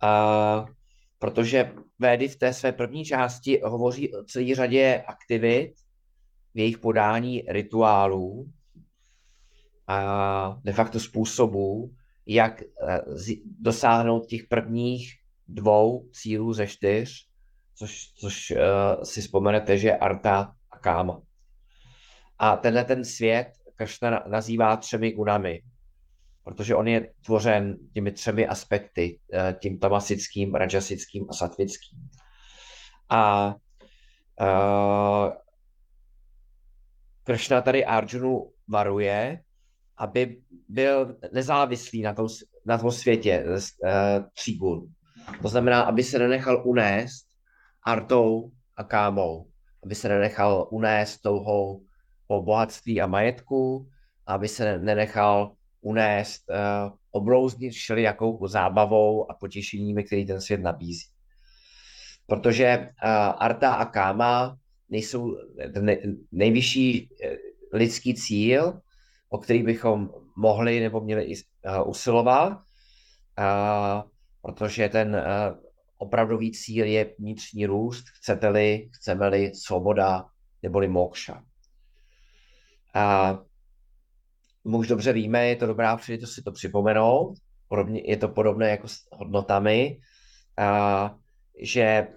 A, 0.00 0.64
protože 1.18 1.72
Védy 1.98 2.28
v 2.28 2.36
té 2.36 2.52
své 2.52 2.72
první 2.72 3.04
části 3.04 3.60
hovoří 3.64 4.14
o 4.14 4.24
celé 4.24 4.54
řadě 4.54 5.04
aktivit, 5.06 5.74
v 6.54 6.58
jejich 6.58 6.78
podání 6.78 7.42
rituálů 7.48 8.50
a 9.86 10.60
de 10.64 10.72
facto 10.72 11.00
způsobů, 11.00 11.94
jak 12.34 12.62
eh, 12.62 13.00
dosáhnout 13.60 14.26
těch 14.26 14.42
prvních 14.48 15.14
dvou 15.48 16.08
cílů 16.12 16.52
ze 16.52 16.66
čtyř, 16.66 17.26
což, 17.74 18.12
což 18.12 18.50
uh, 18.50 19.02
si 19.02 19.20
vzpomenete, 19.20 19.78
že 19.78 19.88
je 19.88 19.98
Arta 19.98 20.54
a 20.70 20.78
Káma. 20.78 21.22
A 22.38 22.56
tenhle 22.56 22.84
ten 22.84 23.04
svět 23.04 23.52
Kršna 23.76 24.24
nazývá 24.26 24.76
třemi 24.76 25.12
gunami 25.12 25.62
protože 26.44 26.74
on 26.74 26.88
je 26.88 27.12
tvořen 27.24 27.76
těmi 27.92 28.12
třemi 28.12 28.46
aspekty, 28.46 29.20
eh, 29.32 29.56
tím 29.62 29.78
tamasickým, 29.78 30.54
rajasickým 30.54 31.26
a 31.30 31.32
satvickým. 31.32 31.98
A 33.08 33.54
uh, 34.40 35.32
Krishna 37.24 37.60
tady 37.60 37.84
Arjunu 37.84 38.52
varuje, 38.68 39.42
aby 40.00 40.36
byl 40.68 41.16
nezávislý 41.32 42.02
na 42.02 42.14
tom, 42.14 42.28
na 42.66 42.78
tom 42.78 42.90
světě 42.90 43.44
uh, 43.46 43.58
tří 44.34 44.56
gun. 44.56 44.92
To 45.42 45.48
znamená, 45.48 45.82
aby 45.82 46.02
se 46.02 46.18
nenechal 46.18 46.62
unést 46.66 47.26
artou 47.86 48.50
a 48.76 48.84
kámou, 48.84 49.46
aby 49.84 49.94
se 49.94 50.08
nenechal 50.08 50.68
unést 50.70 51.18
touhou 51.18 51.82
po 52.26 52.42
bohatství 52.42 53.00
a 53.00 53.06
majetku, 53.06 53.88
aby 54.26 54.48
se 54.48 54.78
nenechal 54.78 55.52
unést, 55.80 56.42
uh, 56.50 56.92
obrouznit 57.10 57.72
všelijakou 57.72 58.46
zábavou 58.46 59.30
a 59.30 59.34
potěšeními, 59.34 60.04
který 60.04 60.26
ten 60.26 60.40
svět 60.40 60.60
nabízí. 60.60 61.06
Protože 62.26 62.78
uh, 62.78 63.10
arta 63.38 63.74
a 63.74 63.84
káma 63.84 64.56
nejsou 64.90 65.36
ne, 65.80 65.96
nejvyšší 66.32 67.08
eh, 67.24 67.36
lidský 67.72 68.14
cíl, 68.14 68.80
o 69.30 69.38
který 69.38 69.62
bychom 69.62 70.10
mohli 70.36 70.80
nebo 70.80 71.00
měli 71.00 71.26
uh, 71.26 71.90
usilovat, 71.90 72.52
uh, 72.52 74.02
protože 74.42 74.88
ten 74.88 75.14
uh, 75.14 75.58
opravdový 75.98 76.52
cíl 76.52 76.86
je 76.86 77.14
vnitřní 77.18 77.66
růst, 77.66 78.04
chcete-li, 78.08 78.90
chceme-li 78.92 79.54
svoboda 79.54 80.26
neboli 80.62 80.88
mokša. 80.88 81.42
A 82.94 83.38
my 84.64 84.76
už 84.76 84.88
dobře 84.88 85.12
víme, 85.12 85.46
je 85.46 85.56
to 85.56 85.66
dobrá 85.66 85.96
příležitost 85.96 86.32
si 86.32 86.42
to 86.42 86.52
připomenout, 86.52 87.38
podobně, 87.68 88.02
je 88.04 88.16
to 88.16 88.28
podobné 88.28 88.70
jako 88.70 88.88
s 88.88 88.96
hodnotami, 89.12 90.00
a, 90.56 91.14
že 91.62 92.08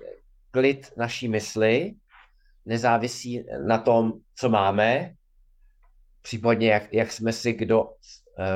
klid 0.51 0.93
naší 0.97 1.27
mysli 1.27 1.93
nezávisí 2.65 3.45
na 3.67 3.77
tom, 3.77 4.13
co 4.35 4.49
máme, 4.49 5.13
případně 6.23 6.71
jak, 6.71 6.93
jak 6.93 7.11
jsme 7.11 7.33
si 7.33 7.53
kdo, 7.53 7.93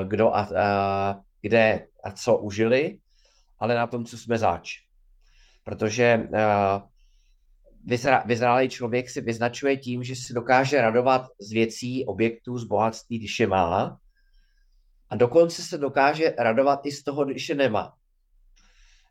kdo 0.07 0.35
a, 0.35 0.41
a 0.41 1.19
kde 1.41 1.87
a 2.03 2.11
co 2.11 2.37
užili, 2.37 2.97
ale 3.59 3.75
na 3.75 3.87
tom, 3.87 4.05
co 4.05 4.17
jsme 4.17 4.37
zač. 4.37 4.71
Protože 5.63 6.29
uh, 6.29 6.81
vyzrálý 8.25 8.69
člověk 8.69 9.09
si 9.09 9.21
vyznačuje 9.21 9.77
tím, 9.77 10.03
že 10.03 10.15
si 10.15 10.33
dokáže 10.33 10.81
radovat 10.81 11.27
z 11.39 11.51
věcí, 11.51 12.05
objektů, 12.05 12.57
z 12.57 12.63
bohatství, 12.63 13.19
když 13.19 13.39
je 13.39 13.47
má. 13.47 13.99
A 15.09 15.15
dokonce 15.15 15.61
se 15.61 15.77
dokáže 15.77 16.35
radovat 16.37 16.85
i 16.85 16.91
z 16.91 17.03
toho, 17.03 17.25
když 17.25 17.49
je 17.49 17.55
nemá. 17.55 17.93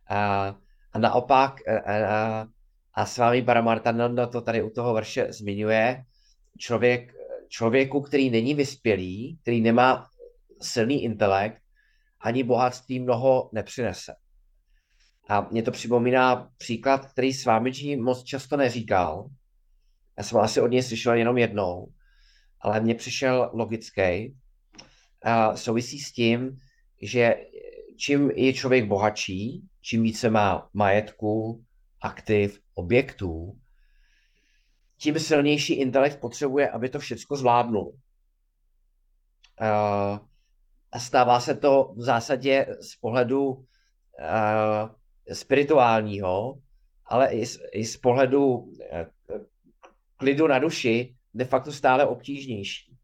A, 0.08 0.54
a 0.92 0.98
naopak, 0.98 1.68
a, 1.68 1.94
a, 1.94 2.46
a 2.94 3.06
s 3.06 3.18
vámi 3.18 3.42
Paramartananda 3.42 4.26
to 4.26 4.40
tady 4.40 4.62
u 4.62 4.70
toho 4.70 4.94
verše 4.94 5.26
zmiňuje, 5.32 6.04
člověk, 6.58 7.15
člověku, 7.48 8.00
který 8.00 8.30
není 8.30 8.54
vyspělý, 8.54 9.38
který 9.42 9.60
nemá 9.60 10.08
silný 10.62 11.04
intelekt, 11.04 11.62
ani 12.20 12.42
bohatství 12.42 13.00
mnoho 13.00 13.50
nepřinese. 13.52 14.14
A 15.28 15.48
mě 15.50 15.62
to 15.62 15.70
připomíná 15.70 16.50
příklad, 16.58 17.06
který 17.06 17.32
s 17.32 17.44
vámi 17.44 17.96
moc 17.96 18.24
často 18.24 18.56
neříkal. 18.56 19.30
Já 20.18 20.24
jsem 20.24 20.38
asi 20.38 20.60
od 20.60 20.66
něj 20.66 20.82
slyšel 20.82 21.14
jenom 21.14 21.38
jednou, 21.38 21.92
ale 22.60 22.80
mně 22.80 22.94
přišel 22.94 23.50
logický. 23.52 24.36
A 25.22 25.56
souvisí 25.56 25.98
s 25.98 26.12
tím, 26.12 26.58
že 27.02 27.34
čím 27.96 28.30
je 28.30 28.52
člověk 28.52 28.84
bohatší, 28.84 29.62
čím 29.80 30.02
více 30.02 30.30
má 30.30 30.68
majetku, 30.72 31.64
aktiv, 32.00 32.60
objektů, 32.74 33.58
tím 34.98 35.18
silnější 35.18 35.74
intelekt 35.74 36.20
potřebuje, 36.20 36.70
aby 36.70 36.88
to 36.88 36.98
všechno 36.98 37.36
zvládnul. 37.36 37.96
A 40.92 40.98
stává 40.98 41.40
se 41.40 41.54
to 41.54 41.92
v 41.96 42.02
zásadě 42.02 42.66
z 42.80 42.96
pohledu 42.96 43.64
spirituálního, 45.32 46.58
ale 47.06 47.28
i 47.72 47.84
z, 47.84 47.96
pohledu 47.96 48.72
eh, 48.92 49.06
klidu 50.16 50.46
na 50.46 50.58
duši 50.58 51.14
de 51.34 51.44
facto 51.44 51.72
stále 51.72 52.06
obtížnější. 52.06 52.96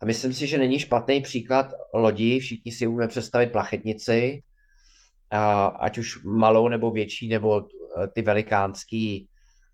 A 0.00 0.04
myslím 0.04 0.32
si, 0.32 0.46
že 0.46 0.58
není 0.58 0.78
špatný 0.78 1.20
příklad 1.20 1.72
lodi, 1.94 2.40
všichni 2.40 2.72
si 2.72 2.86
umíme 2.86 3.08
představit 3.08 3.52
plachetnici, 3.52 4.42
ať 5.80 5.98
už 5.98 6.24
malou 6.24 6.68
nebo 6.68 6.90
větší, 6.90 7.28
nebo 7.28 7.62
eh, 7.62 8.08
ty 8.08 8.22
velikánský, 8.22 9.28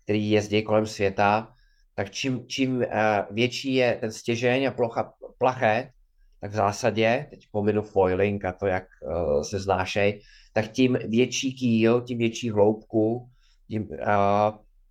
který 0.07 0.31
jezdí 0.31 0.63
kolem 0.63 0.85
světa, 0.85 1.53
tak 1.95 2.11
čím, 2.11 2.47
čím 2.47 2.81
eh, 2.81 2.87
větší 3.31 3.73
je 3.73 3.97
ten 4.01 4.11
stěžeň 4.11 4.67
a 4.67 4.71
plocha, 4.71 5.13
plachet, 5.37 5.89
tak 6.41 6.51
v 6.51 6.55
zásadě, 6.55 7.27
teď 7.29 7.47
pominu 7.51 7.81
foiling 7.81 8.45
a 8.45 8.51
to, 8.51 8.67
jak 8.67 8.83
se 9.41 9.59
znášej, 9.59 10.21
tak 10.53 10.71
tím 10.71 10.97
větší 11.07 11.53
kýl, 11.53 12.01
tím 12.01 12.17
větší 12.17 12.49
hloubku, 12.49 13.29
tím 13.67 13.83
uh, 13.83 13.97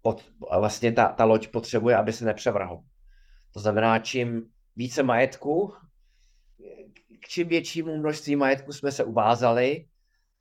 pod, 0.02 0.24
vlastně 0.58 0.92
ta, 0.92 1.08
ta 1.08 1.24
loď 1.24 1.48
potřebuje, 1.48 1.96
aby 1.96 2.12
se 2.12 2.24
nepřevrhl. 2.24 2.80
To 3.54 3.60
znamená, 3.60 3.98
čím 3.98 4.42
více 4.76 5.02
majetku, 5.02 5.72
k 7.20 7.28
čím 7.28 7.48
většímu 7.48 7.96
množství 7.96 8.36
majetku 8.36 8.72
jsme 8.72 8.92
se 8.92 9.04
uvázali, 9.04 9.86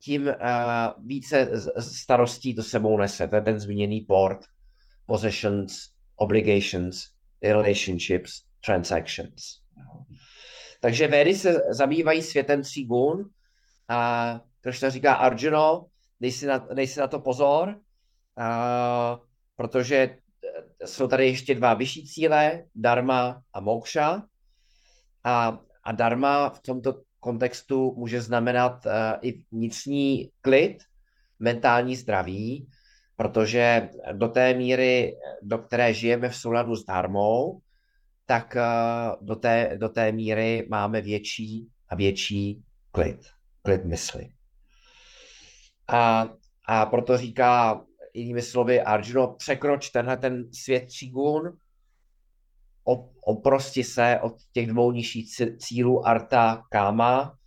tím 0.00 0.22
uh, 0.22 1.06
více 1.06 1.50
starostí 1.78 2.54
to 2.54 2.62
sebou 2.62 2.98
nese. 2.98 3.28
To 3.28 3.36
je 3.36 3.42
ten 3.42 3.60
zmíněný 3.60 4.00
port, 4.00 4.38
possessions, 5.06 5.90
obligations, 6.16 7.10
relationships, 7.42 8.42
transactions. 8.66 9.60
Takže 10.80 11.08
védy 11.08 11.34
se 11.34 11.62
zabývají 11.70 12.22
světem 12.22 12.62
tří 12.62 12.84
gun 12.84 13.30
a 13.88 14.40
Krishna 14.60 14.90
říká 14.90 15.14
Arjuno, 15.14 15.86
dej 16.20 16.32
si 16.32 16.46
na, 16.46 16.58
dej 16.58 16.86
si 16.86 17.00
na 17.00 17.06
to 17.06 17.20
pozor, 17.20 17.68
uh, 17.68 19.18
protože 19.56 20.18
jsou 20.84 21.08
tady 21.08 21.26
ještě 21.26 21.54
dva 21.54 21.74
vyšší 21.74 22.06
cíle, 22.06 22.64
dharma 22.74 23.42
a 23.52 23.60
moksha. 23.60 24.26
A, 25.24 25.58
a 25.82 25.92
dharma 25.92 26.50
v 26.50 26.60
tomto 26.60 27.02
kontextu 27.20 27.94
může 27.96 28.20
znamenat 28.20 28.86
uh, 28.86 28.92
i 29.22 29.44
vnitřní 29.52 30.30
klid, 30.40 30.78
mentální 31.38 31.96
zdraví, 31.96 32.68
protože 33.16 33.88
do 34.12 34.28
té 34.28 34.54
míry, 34.54 35.16
do 35.42 35.58
které 35.58 35.94
žijeme 35.94 36.28
v 36.28 36.36
souladu 36.36 36.76
s 36.76 36.84
dharmou, 36.84 37.60
tak 38.26 38.56
uh, 38.56 39.26
do, 39.26 39.36
té, 39.36 39.76
do 39.76 39.88
té 39.88 40.12
míry 40.12 40.66
máme 40.70 41.00
větší 41.00 41.68
a 41.88 41.94
větší 41.94 42.62
klid, 42.92 43.20
klid 43.62 43.84
mysli. 43.84 44.30
A, 45.88 46.28
a 46.64 46.86
proto 46.86 47.18
říká 47.18 47.80
jinými 48.14 48.42
slovy 48.42 48.82
Arjuno, 48.82 49.34
překroč 49.38 49.90
tenhle 49.90 50.16
ten 50.16 50.52
svět 50.52 50.90
Čigun, 50.90 51.58
oprosti 53.24 53.84
se 53.84 54.20
od 54.22 54.36
těch 54.52 54.66
dvou 54.66 54.92
nižších 54.92 55.28
cílů 55.58 56.06
Arta 56.06 56.62
Kama, 56.70 57.38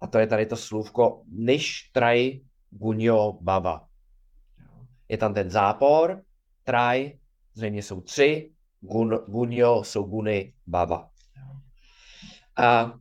a 0.00 0.06
to 0.06 0.18
je 0.18 0.26
tady 0.26 0.46
to 0.46 0.56
slůvko 0.56 1.22
Niš 1.28 1.90
Traj 1.92 2.40
Gunyo 2.70 3.32
Baba. 3.40 3.87
Je 5.08 5.18
tam 5.18 5.34
ten 5.34 5.50
zápor, 5.50 6.22
Traj, 6.64 7.12
zřejmě 7.54 7.82
jsou 7.82 8.00
tři, 8.00 8.52
gun, 8.80 9.18
Gunyo 9.28 9.84
jsou 9.84 10.02
guny 10.02 10.54
Baba. 10.66 11.10
A 12.56 12.92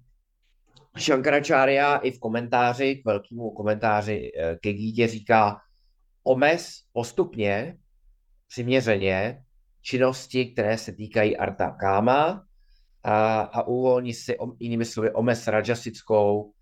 Shankaracharya 0.99 1.97
i 1.97 2.11
v 2.11 2.19
komentáři, 2.19 2.95
k 2.95 3.05
velkému 3.05 3.51
komentáři 3.51 4.31
eh, 4.37 4.57
ke 4.61 4.73
Gítě 4.73 5.07
říká, 5.07 5.61
omez 6.23 6.83
postupně, 6.93 7.77
přiměřeně, 8.47 9.43
činnosti, 9.81 10.45
které 10.45 10.77
se 10.77 10.91
týkají 10.91 11.37
arta 11.37 11.71
káma 11.71 12.45
a, 13.03 13.39
a 13.41 13.61
uvolní 13.63 14.13
si, 14.13 14.37
jinými 14.59 14.85
slovy, 14.85 15.11
omez 15.11 15.47
rajasickou 15.47 16.53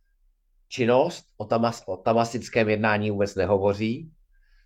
činnost, 0.68 1.26
o, 1.38 1.46
tamas, 1.46 1.84
o 1.86 1.98
tamasickém 1.98 2.70
jednání 2.70 3.12
vůbec 3.12 3.36
nehovoří, 3.36 4.12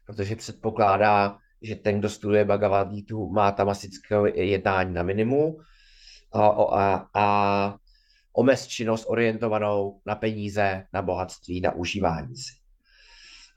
protože 0.09 0.35
předpokládá, 0.35 1.37
že 1.61 1.75
ten, 1.75 1.99
kdo 1.99 2.09
studuje 2.09 2.45
Bhagavad 2.45 2.89
Gita, 2.89 3.15
má 3.31 3.51
tamasické 3.51 4.15
jednání 4.33 4.93
na 4.93 5.03
minimum 5.03 5.57
a, 6.33 6.47
a, 6.47 7.09
a 7.13 7.75
omez 8.33 8.67
činnost 8.67 9.05
orientovanou 9.07 10.01
na 10.05 10.15
peníze, 10.15 10.85
na 10.93 11.01
bohatství, 11.01 11.61
na 11.61 11.71
užívání 11.71 12.35
si. 12.35 12.53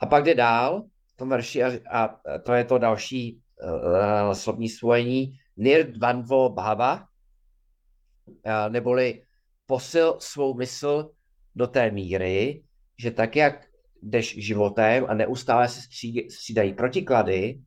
A 0.00 0.06
pak 0.06 0.24
jde 0.24 0.34
dál, 0.34 0.84
tom 1.16 1.28
verši, 1.28 1.64
a, 1.64 1.78
a 1.90 2.08
to 2.44 2.52
je 2.52 2.64
to 2.64 2.78
další 2.78 3.40
uh, 3.62 4.32
slovní 4.32 4.68
spojení, 4.68 5.38
nirdvanvo 5.56 6.48
bhava, 6.48 7.06
uh, 8.26 8.68
neboli 8.68 9.22
posil 9.66 10.16
svou 10.18 10.54
mysl 10.54 11.10
do 11.54 11.66
té 11.66 11.90
míry, 11.90 12.62
že 12.98 13.10
tak, 13.10 13.36
jak 13.36 13.71
jdeš 14.02 14.44
životem 14.44 15.06
a 15.08 15.14
neustále 15.14 15.68
se 15.68 15.80
střídají 16.30 16.72
protiklady, 16.72 17.60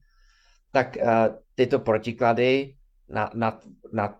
tak 0.71 0.97
uh, 1.01 1.09
tyto 1.55 1.79
protiklady 1.79 2.75
na, 3.09 3.31
na, 3.33 3.59
na 3.93 4.19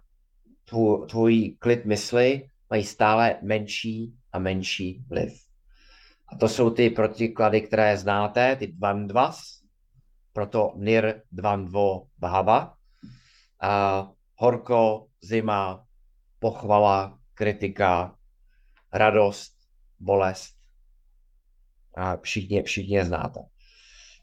tvůj, 0.66 1.08
tvůj 1.08 1.56
klid 1.60 1.86
mysli 1.86 2.50
mají 2.70 2.84
stále 2.84 3.40
menší 3.42 4.14
a 4.32 4.40
menší 4.40 5.04
vliv. 5.10 5.46
A 6.28 6.36
to 6.36 6.48
jsou 6.48 6.70
ty 6.70 6.90
protiklady, 6.90 7.62
které 7.62 7.98
znáte, 7.98 8.56
ty 8.56 8.68
dvandvas, 8.68 9.62
proto 10.34 10.74
Nir 10.76 11.22
Dvandvo 11.32 12.08
Bhava. 12.18 12.76
A 13.62 14.08
horko, 14.36 15.08
zima, 15.22 15.86
pochvala, 16.40 17.20
kritika, 17.34 18.16
radost, 18.94 19.54
bolest. 20.00 20.56
A 21.98 22.18
všichni, 22.18 22.64
všichni 22.64 22.96
je 22.96 23.06
znáte. 23.06 23.40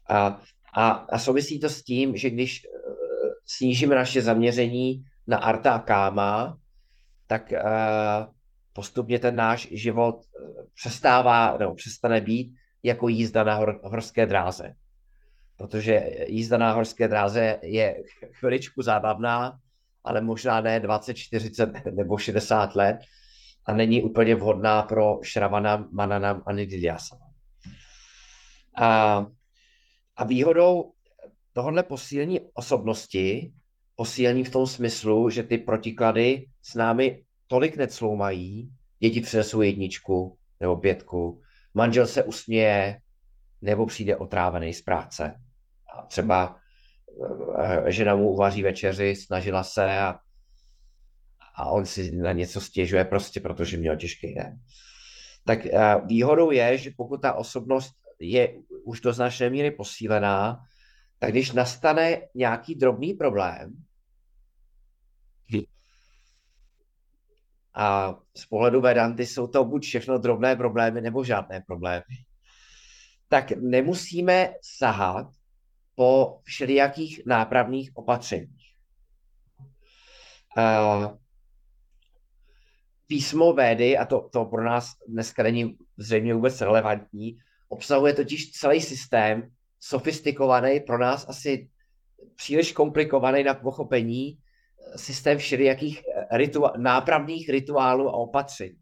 A, 0.09 0.41
a, 0.73 0.89
a 0.89 1.19
souvisí 1.19 1.59
to 1.59 1.69
s 1.69 1.83
tím, 1.83 2.17
že 2.17 2.29
když 2.29 2.65
uh, 2.65 2.95
snížíme 3.45 3.95
naše 3.95 4.21
zaměření 4.21 5.03
na 5.27 5.37
arta 5.37 5.73
a 5.73 5.79
káma, 5.79 6.57
tak 7.27 7.51
uh, 7.51 8.33
postupně 8.73 9.19
ten 9.19 9.35
náš 9.35 9.67
život 9.71 10.15
uh, 10.15 10.65
přestává, 10.75 11.57
nebo 11.57 11.75
přestane 11.75 12.21
být 12.21 12.55
jako 12.83 13.07
jízda 13.07 13.43
na 13.43 13.55
hor, 13.55 13.79
horské 13.83 14.25
dráze. 14.25 14.73
Protože 15.57 16.09
jízda 16.27 16.57
na 16.57 16.73
horské 16.73 17.07
dráze 17.07 17.59
je 17.63 18.03
chviličku 18.31 18.81
zábavná, 18.81 19.59
ale 20.03 20.21
možná 20.21 20.61
ne 20.61 20.79
20, 20.79 21.13
40 21.13 21.85
nebo 21.85 22.17
60 22.17 22.75
let 22.75 22.97
a 23.65 23.73
není 23.73 24.03
úplně 24.03 24.35
vhodná 24.35 24.81
pro 24.81 25.19
Shravana, 25.33 25.87
Manana 25.91 26.41
a 26.45 26.51
Nidilyasa. 26.51 27.22
A, 28.75 29.25
a 30.15 30.23
výhodou 30.23 30.93
tohohle 31.53 31.83
posílení 31.83 32.39
osobnosti, 32.53 33.53
posílení 33.95 34.43
v 34.43 34.51
tom 34.51 34.67
smyslu, 34.67 35.29
že 35.29 35.43
ty 35.43 35.57
protiklady 35.57 36.45
s 36.61 36.75
námi 36.75 37.23
tolik 37.47 37.77
necloumají, 37.77 38.69
děti 38.99 39.21
přinesou 39.21 39.61
jedničku 39.61 40.37
nebo 40.59 40.77
pětku, 40.77 41.41
manžel 41.73 42.07
se 42.07 42.23
usměje 42.23 42.99
nebo 43.61 43.85
přijde 43.85 44.17
otrávený 44.17 44.73
z 44.73 44.81
práce. 44.81 45.35
A 45.97 46.05
třeba 46.05 46.59
eh, 47.59 47.91
žena 47.91 48.15
mu 48.15 48.29
uvaří 48.29 48.63
večeři, 48.63 49.15
snažila 49.15 49.63
se 49.63 49.99
a, 49.99 50.19
a 51.55 51.69
on 51.69 51.85
si 51.85 52.15
na 52.15 52.31
něco 52.31 52.61
stěžuje 52.61 53.05
prostě, 53.05 53.39
protože 53.39 53.77
měl 53.77 53.97
těžký 53.97 54.33
den. 54.33 54.57
Tak 55.45 55.65
eh, 55.65 55.95
výhodou 56.05 56.51
je, 56.51 56.77
že 56.77 56.91
pokud 56.97 57.21
ta 57.21 57.33
osobnost 57.33 57.93
je 58.19 58.61
už 58.83 59.01
do 59.01 59.13
značné 59.13 59.49
míry 59.49 59.71
posílená, 59.71 60.59
tak 61.19 61.31
když 61.31 61.51
nastane 61.51 62.21
nějaký 62.35 62.75
drobný 62.75 63.13
problém, 63.13 63.83
a 67.73 68.15
z 68.37 68.45
pohledu 68.45 68.81
Vedanty 68.81 69.25
jsou 69.25 69.47
to 69.47 69.65
buď 69.65 69.83
všechno 69.83 70.17
drobné 70.17 70.55
problémy 70.55 71.01
nebo 71.01 71.23
žádné 71.23 71.61
problémy, 71.61 72.03
tak 73.27 73.51
nemusíme 73.51 74.53
sahat 74.61 75.27
po 75.95 76.39
všelijakých 76.43 77.21
nápravných 77.25 77.97
opatřeních. 77.97 78.73
Písmo 83.07 83.53
Védy, 83.53 83.97
a 83.97 84.05
to, 84.05 84.29
to 84.33 84.45
pro 84.45 84.63
nás 84.63 84.93
dneska 85.07 85.43
není 85.43 85.77
zřejmě 85.97 86.33
vůbec 86.33 86.61
relevantní, 86.61 87.37
obsahuje 87.73 88.13
totiž 88.13 88.51
celý 88.51 88.81
systém, 88.81 89.49
sofistikovaný, 89.79 90.79
pro 90.79 90.97
nás 90.97 91.25
asi 91.29 91.69
příliš 92.35 92.71
komplikovaný 92.71 93.43
na 93.43 93.53
pochopení, 93.53 94.37
systém 94.95 95.37
všelijakých 95.37 96.01
ritua- 96.31 96.77
nápravných 96.77 97.49
rituálů 97.49 98.09
a 98.09 98.13
opatření. 98.13 98.77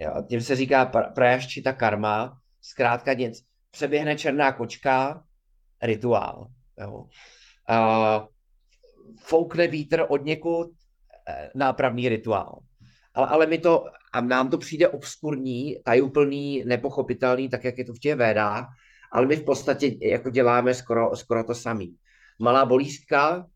Jo, 0.00 0.22
tím 0.28 0.40
se 0.40 0.56
říká 0.56 0.86
prajaščita 1.14 1.72
karma, 1.72 2.38
zkrátka 2.60 3.12
nic. 3.12 3.44
Přeběhne 3.70 4.16
černá 4.16 4.52
kočka, 4.52 5.24
rituál. 5.82 6.46
Jo. 6.80 7.06
A 7.68 8.28
foukne 9.18 9.66
vítr 9.66 10.06
od 10.08 10.24
někud, 10.24 10.70
eh, 11.28 11.50
nápravný 11.54 12.08
rituál. 12.08 12.58
Ale, 13.14 13.26
ale 13.26 13.46
mi 13.46 13.58
to, 13.58 13.84
a 14.12 14.20
nám 14.20 14.50
to 14.50 14.58
přijde 14.58 14.88
obskurní, 14.88 15.76
tajuplný, 15.84 16.64
nepochopitelný, 16.66 17.48
tak 17.48 17.64
jak 17.64 17.78
je 17.78 17.84
to 17.84 17.94
v 17.94 17.98
těch 17.98 18.14
védách, 18.14 18.66
ale 19.12 19.26
my 19.26 19.36
v 19.36 19.44
podstatě 19.44 19.96
jako 20.00 20.30
děláme 20.30 20.74
skoro, 20.74 21.16
skoro 21.16 21.44
to 21.44 21.54
samý. 21.54 21.96
Malá 22.38 22.66
bolístka, 22.66 23.46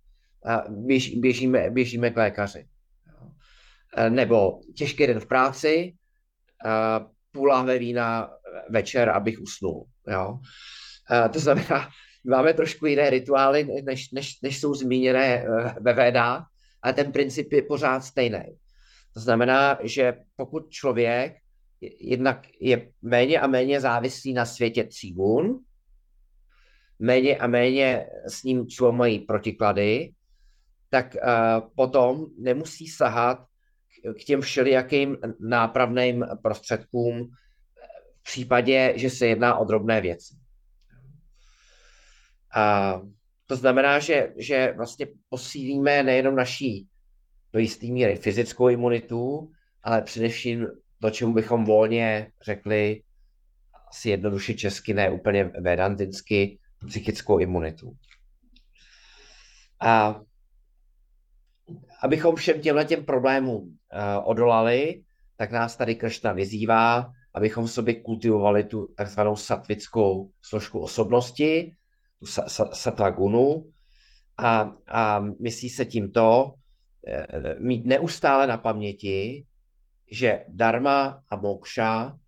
běž, 0.68 1.14
běžíme, 1.14 1.70
běžíme 1.70 2.10
k 2.10 2.16
lékaři. 2.16 2.66
Nebo 4.08 4.60
těžký 4.74 5.06
den 5.06 5.20
v 5.20 5.26
práci, 5.26 5.94
půl 7.32 7.48
lahve 7.48 7.78
vína 7.78 8.30
večer, 8.70 9.08
abych 9.08 9.40
usnul. 9.40 9.86
Jo. 10.08 10.38
To 11.32 11.40
znamená, 11.40 11.88
máme 12.24 12.54
trošku 12.54 12.86
jiné 12.86 13.10
rituály, 13.10 13.82
než, 13.84 14.10
než, 14.10 14.40
než 14.42 14.60
jsou 14.60 14.74
zmíněné 14.74 15.26
e, 15.26 15.46
ve 15.80 15.92
védách, 15.92 16.46
ale 16.82 16.92
ten 16.92 17.12
princip 17.12 17.52
je 17.52 17.62
pořád 17.62 18.00
stejný. 18.00 18.58
To 19.16 19.20
znamená, 19.20 19.78
že 19.82 20.14
pokud 20.36 20.70
člověk 20.70 21.36
jednak 22.00 22.46
je 22.60 22.92
méně 23.02 23.40
a 23.40 23.46
méně 23.46 23.80
závislý 23.80 24.32
na 24.32 24.44
světě 24.44 24.86
cígun, 24.90 25.60
méně 26.98 27.36
a 27.36 27.46
méně 27.46 28.06
s 28.28 28.42
ním 28.42 28.66
mají 28.90 29.18
protiklady, 29.18 30.12
tak 30.90 31.14
uh, 31.14 31.70
potom 31.76 32.26
nemusí 32.38 32.88
sahat 32.88 33.46
k 34.20 34.24
těm 34.24 34.40
všelijakým 34.40 35.16
nápravným 35.40 36.26
prostředkům 36.42 37.30
v 38.20 38.22
případě, 38.22 38.92
že 38.96 39.10
se 39.10 39.26
jedná 39.26 39.56
o 39.56 39.64
drobné 39.64 40.00
věci. 40.00 40.34
A 42.54 42.94
to 43.46 43.56
znamená, 43.56 43.98
že, 43.98 44.32
že 44.36 44.74
vlastně 44.76 45.06
posílíme 45.28 46.02
nejenom 46.02 46.36
naší 46.36 46.88
do 47.56 47.60
jisté 47.60 47.86
míry 47.86 48.16
fyzickou 48.16 48.68
imunitu, 48.68 49.50
ale 49.82 50.02
především 50.02 50.66
to, 51.00 51.10
čemu 51.10 51.32
bychom 51.32 51.64
volně 51.64 52.32
řekli, 52.44 53.02
asi 53.88 54.10
jednoduše 54.10 54.54
česky, 54.54 54.94
ne 54.94 55.10
úplně 55.10 55.44
vedantinsky, 55.44 56.58
psychickou 56.86 57.38
imunitu. 57.38 57.96
A 59.80 60.20
abychom 62.02 62.36
všem 62.36 62.60
těmhle 62.60 62.84
těm 62.84 63.04
problémům 63.04 63.62
uh, 63.62 63.68
odolali, 64.24 65.02
tak 65.36 65.50
nás 65.50 65.76
tady 65.76 65.94
Kršna 65.94 66.32
vyzývá, 66.32 67.12
abychom 67.34 67.66
v 67.66 67.72
sobě 67.72 67.94
kultivovali 68.02 68.64
tu 68.64 68.88
takzvanou 68.96 69.36
satvickou 69.36 70.30
složku 70.42 70.80
osobnosti, 70.80 71.76
tu 72.18 72.26
sa, 72.26 72.48
sa, 72.48 72.68
sattva 72.72 73.10
gunu, 73.10 73.72
a, 74.36 74.72
a 74.88 75.20
myslí 75.20 75.68
se 75.68 75.84
tímto 75.84 76.54
eh, 76.54 76.65
mít 77.58 77.86
neustále 77.86 78.46
na 78.46 78.56
paměti, 78.56 79.46
že 80.10 80.44
dharma 80.48 81.22
a 81.28 81.36
mokša 81.36 82.18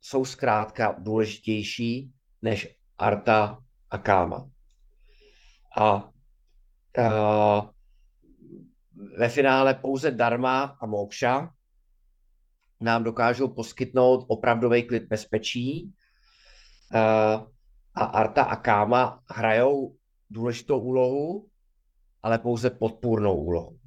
jsou 0.00 0.24
zkrátka 0.24 0.96
důležitější 0.98 2.12
než 2.42 2.76
arta 2.98 3.62
a 3.90 3.98
káma. 3.98 4.50
A, 5.78 5.84
a 5.84 6.10
ve 9.16 9.28
finále 9.28 9.74
pouze 9.74 10.10
dharma 10.10 10.62
a 10.80 10.86
mokša 10.86 11.50
nám 12.80 13.04
dokážou 13.04 13.48
poskytnout 13.48 14.24
opravdový 14.28 14.82
klid 14.82 15.02
bezpečí 15.02 15.92
a, 16.94 17.00
a 17.94 18.04
arta 18.04 18.42
a 18.42 18.56
káma 18.56 19.22
hrajou 19.30 19.96
důležitou 20.30 20.80
úlohu, 20.80 21.48
ale 22.22 22.38
pouze 22.38 22.70
podpůrnou 22.70 23.36
úlohu. 23.36 23.77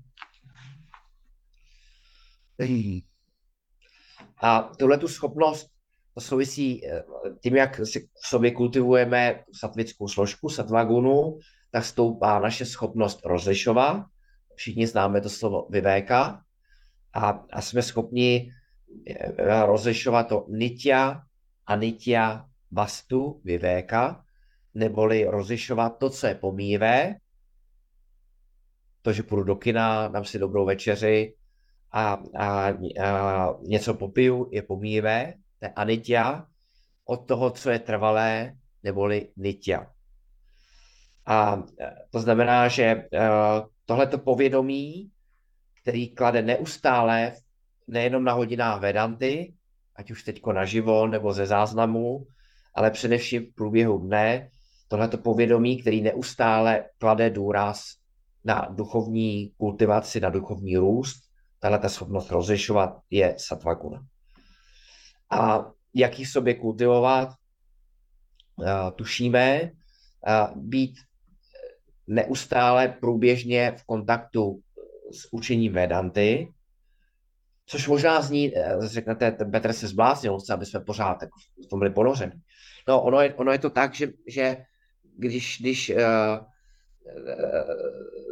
A 4.41 4.61
tuhle 4.61 4.97
tu 4.97 5.07
schopnost, 5.07 5.67
to 6.13 6.21
souvisí 6.21 6.87
eh, 6.87 7.03
tím, 7.43 7.55
jak 7.55 7.85
si 7.85 7.99
v 7.99 8.27
sobě 8.27 8.51
kultivujeme 8.51 9.43
satvickou 9.53 10.07
složku, 10.07 10.49
satvagunu, 10.49 11.39
tak 11.71 11.85
stoupá 11.85 12.39
naše 12.39 12.65
schopnost 12.65 13.19
rozlišovat. 13.25 14.05
Všichni 14.55 14.87
známe 14.87 15.21
to 15.21 15.29
slovo 15.29 15.67
vyvéka 15.69 16.41
a, 17.13 17.29
a 17.29 17.61
jsme 17.61 17.81
schopni 17.81 18.51
eh, 19.07 19.65
rozlišovat 19.65 20.27
to 20.27 20.45
nitya 20.49 21.21
a 21.65 21.75
nitya 21.75 22.45
vastu, 22.71 23.41
vyvéka, 23.43 24.23
neboli 24.73 25.25
rozlišovat 25.25 25.97
to, 25.97 26.09
co 26.09 26.27
je 26.27 26.35
pomívé, 26.35 27.15
to, 29.01 29.13
že 29.13 29.23
půjdu 29.23 29.43
do 29.43 29.55
kina, 29.55 30.07
dám 30.07 30.25
si 30.25 30.39
dobrou 30.39 30.65
večeři, 30.65 31.33
a, 31.91 32.23
a, 32.35 32.67
a 33.03 33.53
něco 33.61 33.93
popiju, 33.93 34.47
je 34.51 34.61
pomíjivé, 34.61 35.33
to 35.59 35.65
je 35.65 35.69
anitya, 35.75 36.45
od 37.05 37.27
toho, 37.27 37.49
co 37.51 37.69
je 37.69 37.79
trvalé, 37.79 38.53
neboli 38.83 39.27
nitya. 39.37 39.87
A 41.25 41.63
to 42.09 42.19
znamená, 42.19 42.67
že 42.67 42.83
e, 42.83 43.07
tohleto 43.85 44.17
povědomí, 44.17 45.11
který 45.81 46.09
klade 46.09 46.41
neustále 46.41 47.33
nejenom 47.87 48.23
na 48.23 48.33
hodinách 48.33 48.81
Vedanty, 48.81 49.53
ať 49.95 50.11
už 50.11 50.23
teďko 50.23 50.53
naživo 50.53 51.07
nebo 51.07 51.33
ze 51.33 51.45
záznamu, 51.45 52.27
ale 52.75 52.91
především 52.91 53.45
v 53.45 53.55
průběhu 53.55 53.97
dne, 53.97 54.49
tohleto 54.87 55.17
povědomí, 55.17 55.81
který 55.81 56.01
neustále 56.01 56.83
klade 56.97 57.29
důraz 57.29 57.83
na 58.43 58.67
duchovní 58.71 59.51
kultivaci, 59.57 60.19
na 60.19 60.29
duchovní 60.29 60.77
růst, 60.77 61.30
tahle 61.61 61.79
ta 61.79 61.89
schopnost 61.89 62.31
rozlišovat 62.31 62.99
je 63.09 63.35
sattva 63.37 63.73
guna. 63.73 64.05
A 65.29 65.71
jak 65.93 66.19
ji 66.19 66.25
sobě 66.25 66.53
kultivovat, 66.53 67.29
tušíme, 68.95 69.71
být 70.55 70.95
neustále 72.07 72.87
průběžně 72.87 73.71
v 73.77 73.83
kontaktu 73.83 74.61
s 75.11 75.27
učením 75.33 75.73
Vedanty, 75.73 76.53
což 77.65 77.87
možná 77.87 78.21
zní, 78.21 78.57
eh, 78.57 78.75
řeknete, 78.79 79.31
Petr 79.31 79.73
se 79.73 79.87
zbláznil, 79.87 80.37
aby 80.53 80.65
jsme 80.65 80.79
pořád 80.79 81.21
jako 81.21 81.39
v 81.65 81.69
tom 81.69 81.79
byli 81.79 81.91
ponořeni. 81.91 82.33
No, 82.87 83.01
ono 83.01 83.21
je, 83.21 83.33
ono 83.33 83.51
je 83.51 83.59
to 83.59 83.69
tak, 83.69 83.95
že, 83.95 84.07
že 84.27 84.57
když, 85.17 85.57
když 85.59 85.89
uh, 85.89 86.45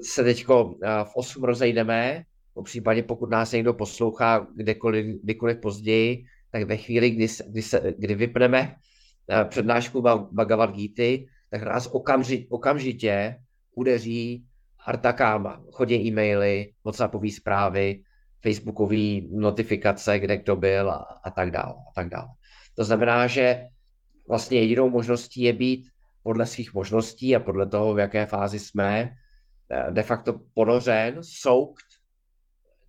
se 0.04 0.24
teďko 0.24 0.64
uh, 0.64 0.74
v 1.04 1.16
8 1.16 1.44
rozejdeme, 1.44 2.24
po 2.60 2.64
případě 2.64 3.04
pokud 3.04 3.30
nás 3.30 3.52
někdo 3.52 3.74
poslouchá 3.74 4.48
kdekoliv, 4.56 5.24
kdykoliv 5.24 5.58
později, 5.58 6.26
tak 6.52 6.64
ve 6.64 6.78
chvíli, 6.78 7.10
kdy, 7.10 7.28
kdy, 7.48 7.62
se, 7.62 7.94
kdy 7.98 8.16
vypneme 8.16 8.76
uh, 9.32 9.50
přednášku 9.50 10.02
Bhagavad 10.32 10.76
Gita, 10.76 11.24
tak 11.50 11.64
nás 11.64 11.88
okamžitě, 11.88 12.48
okamžitě 12.50 13.40
udeří 13.76 14.44
hartakáma. 14.78 15.64
Chodí 15.72 15.96
e-maily, 15.96 16.74
WhatsAppové 16.84 17.32
zprávy, 17.32 18.04
Facebookové 18.44 19.24
notifikace, 19.32 20.20
kde 20.20 20.38
kdo 20.38 20.56
byl 20.56 20.92
a, 20.92 20.96
a 21.24 21.32
tak 21.32 21.52
dále. 21.52 21.74
A 21.74 21.92
tak 21.96 22.10
dále. 22.10 22.28
To 22.76 22.84
znamená, 22.84 23.28
že 23.28 23.72
vlastně 24.28 24.60
jedinou 24.60 24.90
možností 24.90 25.42
je 25.42 25.54
být 25.54 25.88
podle 26.24 26.46
svých 26.46 26.74
možností 26.74 27.36
a 27.36 27.40
podle 27.40 27.72
toho, 27.72 27.94
v 27.94 28.00
jaké 28.00 28.26
fázi 28.26 28.60
jsme, 28.60 29.16
eh, 29.72 29.92
de 29.92 30.04
facto 30.04 30.44
ponořen, 30.54 31.24
soukt, 31.24 31.89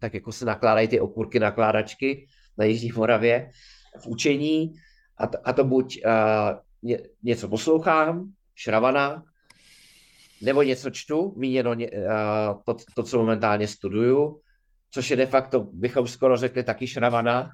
tak 0.00 0.14
jako 0.14 0.32
se 0.32 0.44
nakládají 0.44 0.88
ty 0.88 1.00
okurky 1.00 1.38
nakládačky 1.38 2.26
na 2.58 2.64
Jižní 2.64 2.92
Moravě 2.96 3.50
v 3.98 4.06
učení 4.06 4.72
a 5.16 5.26
to, 5.26 5.38
a 5.44 5.52
to 5.52 5.64
buď 5.64 6.00
uh, 6.04 6.58
ně, 6.82 6.98
něco 7.22 7.48
poslouchám, 7.48 8.32
šravana, 8.54 9.24
nebo 10.42 10.62
něco 10.62 10.90
čtu, 10.90 11.34
míněno 11.36 11.70
uh, 11.70 11.78
to, 12.64 12.76
to, 12.94 13.02
co 13.02 13.18
momentálně 13.18 13.68
studuju, 13.68 14.40
což 14.90 15.10
je 15.10 15.16
de 15.16 15.26
facto, 15.26 15.60
bychom 15.72 16.08
skoro 16.08 16.36
řekli, 16.36 16.62
taky 16.62 16.86
šravana, 16.86 17.50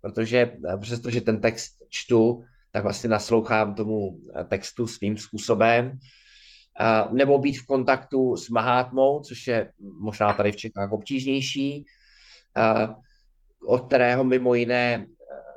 protože 0.00 0.56
přestože 0.80 1.20
ten 1.20 1.40
text 1.40 1.72
čtu, 1.88 2.44
tak 2.72 2.82
vlastně 2.82 3.10
naslouchám 3.10 3.74
tomu 3.74 4.20
textu 4.48 4.86
svým 4.86 5.18
způsobem. 5.18 5.98
Nebo 7.10 7.38
být 7.38 7.58
v 7.58 7.66
kontaktu 7.66 8.36
s 8.36 8.48
Mahátmou, 8.48 9.20
což 9.20 9.46
je 9.46 9.72
možná 10.00 10.32
tady 10.32 10.52
v 10.52 10.56
Čechách 10.56 10.92
obtížnější, 10.92 11.84
od 13.66 13.86
kterého 13.86 14.24
mimo 14.24 14.54
jiné 14.54 15.06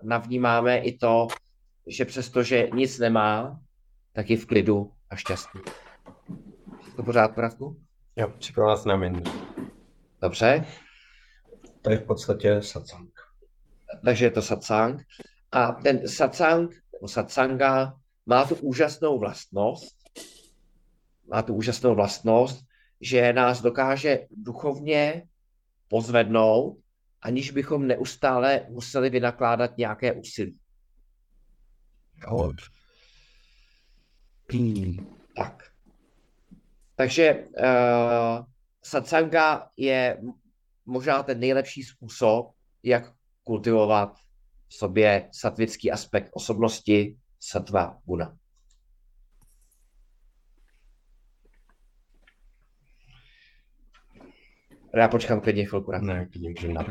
navnímáme 0.03 0.77
i 0.77 0.97
to, 0.97 1.27
že 1.87 2.05
přestože 2.05 2.69
nic 2.73 2.99
nemá, 2.99 3.59
tak 4.13 4.29
je 4.29 4.37
v 4.37 4.45
klidu 4.45 4.91
a 5.09 5.15
šťastný 5.15 5.61
to 6.97 7.03
pořád, 7.03 7.35
Pravku? 7.35 7.77
Jo, 8.15 8.33
připravil 8.39 8.69
nás 8.69 8.85
na. 8.85 9.21
Dobře. 10.21 10.65
To 11.81 11.89
je 11.91 11.97
v 11.97 12.05
podstatě 12.05 12.61
satsang. 12.61 13.09
Takže 14.05 14.25
je 14.25 14.31
to 14.31 14.41
satsang. 14.41 15.01
A 15.51 15.71
ten 15.71 16.07
satsang, 16.07 16.71
nebo 16.93 17.07
satsanga, 17.07 17.93
má 18.25 18.45
tu 18.45 18.55
úžasnou 18.55 19.19
vlastnost, 19.19 19.96
má 21.27 21.41
tu 21.41 21.53
úžasnou 21.53 21.95
vlastnost, 21.95 22.65
že 23.01 23.33
nás 23.33 23.61
dokáže 23.61 24.27
duchovně 24.31 25.27
pozvednout, 25.87 26.77
aniž 27.21 27.51
bychom 27.51 27.87
neustále 27.87 28.65
museli 28.69 29.09
vynakládat 29.09 29.77
nějaké 29.77 30.13
úsilí. 30.13 30.59
Tak. 35.35 35.63
Takže 36.95 37.45
uh, 37.59 38.45
satsanga 38.83 39.69
je 39.77 40.21
možná 40.85 41.23
ten 41.23 41.39
nejlepší 41.39 41.83
způsob, 41.83 42.51
jak 42.83 43.13
kultivovat 43.43 44.17
v 44.67 44.73
sobě 44.73 45.29
satvický 45.31 45.91
aspekt 45.91 46.29
osobnosti 46.33 47.17
satva 47.39 47.97
guna. 48.05 48.37
Já 54.97 55.07
počkám 55.07 55.41
klidně 55.41 55.65
chvilku. 55.65 55.91
Ne, 55.91 56.25
klidně 56.25 56.49
můžeme 56.49 56.73
na. 56.73 56.85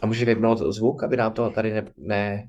A 0.00 0.06
může 0.06 0.24
vypnout 0.24 0.58
zvuk, 0.58 1.02
aby 1.02 1.16
nám 1.16 1.32
to 1.32 1.50
tady 1.50 1.72
ne, 1.72 1.84
ne 1.96 2.48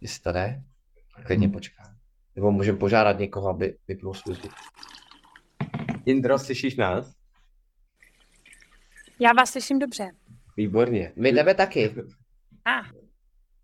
Jestli 0.00 0.22
to 0.22 0.32
jde, 0.32 0.62
klidně 1.26 1.46
hmm. 1.46 1.52
počkám. 1.52 1.96
Nebo 2.36 2.50
můžeme 2.50 2.78
požádat 2.78 3.18
někoho, 3.18 3.48
aby 3.48 3.76
vypnul 3.88 4.14
svůj 4.14 4.34
zvuk. 4.34 4.52
Indro, 6.06 6.38
slyšíš 6.38 6.76
nás? 6.76 7.14
Já 9.18 9.32
vás 9.32 9.50
slyším 9.50 9.78
dobře. 9.78 10.10
Výborně. 10.56 11.12
My 11.16 11.32
jdeme 11.32 11.54
taky. 11.54 11.94
A. 12.64 12.80
Ah. 12.80 12.86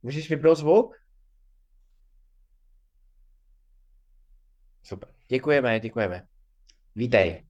Můžeš 0.03 0.31
vypnout 0.31 0.59
zvuk? 0.59 1.06
Super. 4.87 5.09
Děkujeme, 5.29 5.81
děkujeme. 5.81 6.27
Vítej. 6.95 7.47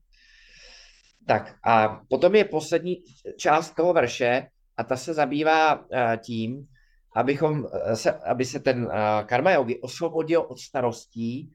Tak 1.27 1.55
a 1.63 1.87
potom 2.09 2.35
je 2.35 2.45
poslední 2.45 3.03
část 3.37 3.71
toho 3.71 3.93
verše 3.93 4.47
a 4.77 4.83
ta 4.83 4.97
se 4.97 5.13
zabývá 5.13 5.75
uh, 5.75 5.87
tím, 6.19 6.67
abychom 7.15 7.65
eh, 7.73 7.95
se, 7.95 8.11
aby 8.11 8.45
se 8.45 8.59
ten 8.59 8.85
uh, 8.85 8.91
karma 9.25 9.51
yogi 9.51 9.81
osvobodil 9.81 10.41
od 10.41 10.59
starostí, 10.59 11.53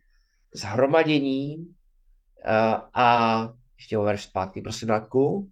zhromadění 0.54 1.74
a 2.94 3.48
ještě 3.76 3.96
ho 3.96 4.02
verš 4.02 4.22
zpátky, 4.22 4.62
prosím, 4.62 4.88
Radku. 4.88 5.50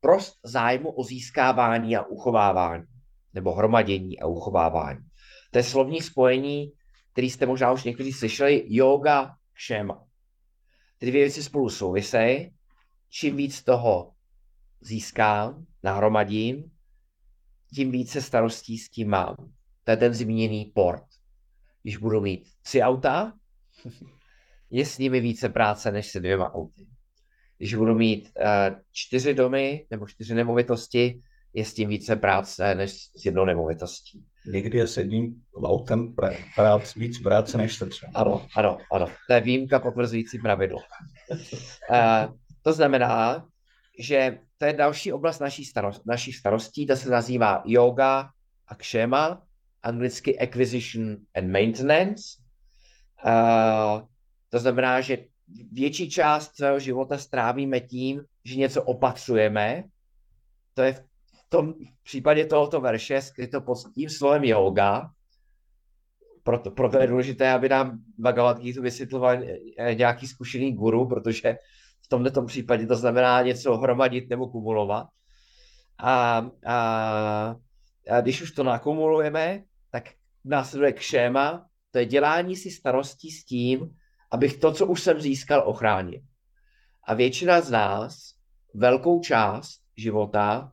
Prost 0.00 0.38
zájmu 0.44 0.90
o 0.90 1.04
získávání 1.04 1.96
a 1.96 2.02
uchovávání, 2.02 2.84
nebo 3.38 3.54
hromadění 3.54 4.20
a 4.20 4.26
uchovávání. 4.26 5.00
To 5.50 5.58
je 5.58 5.64
slovní 5.64 6.00
spojení, 6.00 6.72
který 7.12 7.30
jste 7.30 7.46
možná 7.46 7.72
už 7.72 7.84
někteří 7.84 8.12
slyšeli, 8.12 8.64
yoga, 8.66 9.34
kšema. 9.52 10.04
Ty 10.98 11.06
dvě 11.06 11.22
věci 11.22 11.42
spolu 11.42 11.70
souvisejí 11.70 12.50
čím 13.10 13.36
víc 13.36 13.62
toho 13.62 14.12
získám, 14.80 15.66
nahromadím, 15.82 16.70
tím 17.74 17.90
více 17.90 18.22
starostí 18.22 18.78
s 18.78 18.90
tím 18.90 19.08
mám. 19.08 19.36
To 19.84 19.90
je 19.90 19.96
ten 19.96 20.14
zmíněný 20.14 20.72
port. 20.74 21.04
Když 21.82 21.96
budu 21.96 22.20
mít 22.20 22.48
tři 22.62 22.82
auta, 22.82 23.32
je 24.70 24.86
s 24.86 24.98
nimi 24.98 25.20
více 25.20 25.48
práce 25.48 25.92
než 25.92 26.06
se 26.06 26.20
dvěma 26.20 26.54
auty. 26.54 26.88
Když 27.58 27.74
budu 27.74 27.94
mít 27.94 28.30
uh, 28.36 28.80
čtyři 28.92 29.34
domy 29.34 29.86
nebo 29.90 30.06
čtyři 30.06 30.34
nemovitosti, 30.34 31.22
je 31.54 31.64
s 31.64 31.74
tím 31.74 31.88
více 31.88 32.16
práce 32.16 32.74
než 32.74 32.92
s 32.92 33.24
jednou 33.24 33.44
nemovitostí. 33.44 34.24
Někdy 34.46 34.78
je 34.78 34.86
s 34.86 34.96
jedním 34.96 35.42
autem 35.64 36.14
prác, 36.54 36.94
víc 36.94 37.18
práce 37.18 37.58
než 37.58 37.74
se 37.74 37.86
třeba. 37.86 38.12
Ano, 38.14 38.46
ano, 38.56 38.78
ano. 38.92 39.06
To 39.26 39.32
je 39.32 39.40
výjimka 39.40 39.80
potvrzující 39.80 40.38
pravidlo. 40.38 40.78
Uh, 41.30 42.34
To 42.62 42.72
znamená, 42.72 43.46
že 43.98 44.38
to 44.58 44.64
je 44.64 44.72
další 44.72 45.12
oblast 45.12 45.38
naší, 45.38 45.64
starost, 45.64 46.06
naší 46.06 46.32
starostí, 46.32 46.86
ta 46.86 46.96
se 46.96 47.10
nazývá 47.10 47.62
yoga 47.64 48.30
a 48.66 48.74
kšema, 48.74 49.42
anglicky 49.82 50.38
acquisition 50.38 51.16
and 51.34 51.50
maintenance. 51.50 52.36
Uh, 53.24 54.02
to 54.48 54.58
znamená, 54.58 55.00
že 55.00 55.24
větší 55.72 56.10
část 56.10 56.56
svého 56.56 56.78
života 56.78 57.18
strávíme 57.18 57.80
tím, 57.80 58.24
že 58.44 58.56
něco 58.56 58.82
opatřujeme. 58.82 59.84
To 60.74 60.82
je 60.82 60.92
v 60.92 61.07
tom 61.48 61.74
případě 62.02 62.46
tohoto 62.46 62.80
verše 62.80 63.22
skryto 63.22 63.60
pod 63.60 63.78
tím 63.94 64.10
slovem 64.10 64.44
yoga. 64.44 65.10
Proto, 66.42 66.70
proto 66.70 66.98
je 66.98 67.06
důležité, 67.06 67.52
aby 67.52 67.68
nám 67.68 67.98
Bhagavad 68.18 68.58
Gita 68.58 68.80
vysvětloval 68.80 69.36
nějaký 69.94 70.26
zkušený 70.26 70.72
guru, 70.72 71.08
protože 71.08 71.58
v 72.04 72.08
tomto 72.08 72.42
případě 72.42 72.86
to 72.86 72.96
znamená 72.96 73.42
něco 73.42 73.76
hromadit 73.76 74.30
nebo 74.30 74.48
kumulovat. 74.48 75.06
A, 75.98 76.46
a, 76.66 77.56
a 78.10 78.20
když 78.20 78.42
už 78.42 78.50
to 78.50 78.62
nakumulujeme, 78.62 79.62
tak 79.90 80.04
následuje 80.44 80.92
kšéma, 80.92 81.66
to 81.90 81.98
je 81.98 82.06
dělání 82.06 82.56
si 82.56 82.70
starostí 82.70 83.30
s 83.30 83.44
tím, 83.44 83.96
abych 84.30 84.56
to, 84.56 84.72
co 84.72 84.86
už 84.86 85.02
jsem 85.02 85.20
získal, 85.20 85.62
ochránil. 85.66 86.20
A 87.04 87.14
většina 87.14 87.60
z 87.60 87.70
nás 87.70 88.34
velkou 88.74 89.20
část 89.20 89.80
života 89.96 90.72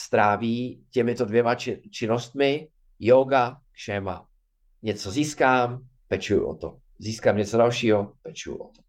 stráví 0.00 0.84
těmito 0.90 1.24
dvěma 1.24 1.54
či- 1.54 1.82
činnostmi 1.90 2.68
yoga, 2.98 3.56
kšema. 3.72 4.26
Něco 4.82 5.10
získám, 5.10 5.80
pečuju 6.08 6.46
o 6.46 6.54
to. 6.54 6.78
Získám 6.98 7.36
něco 7.36 7.56
dalšího, 7.56 8.12
pečuju 8.22 8.56
o 8.56 8.68
to. 8.68 8.82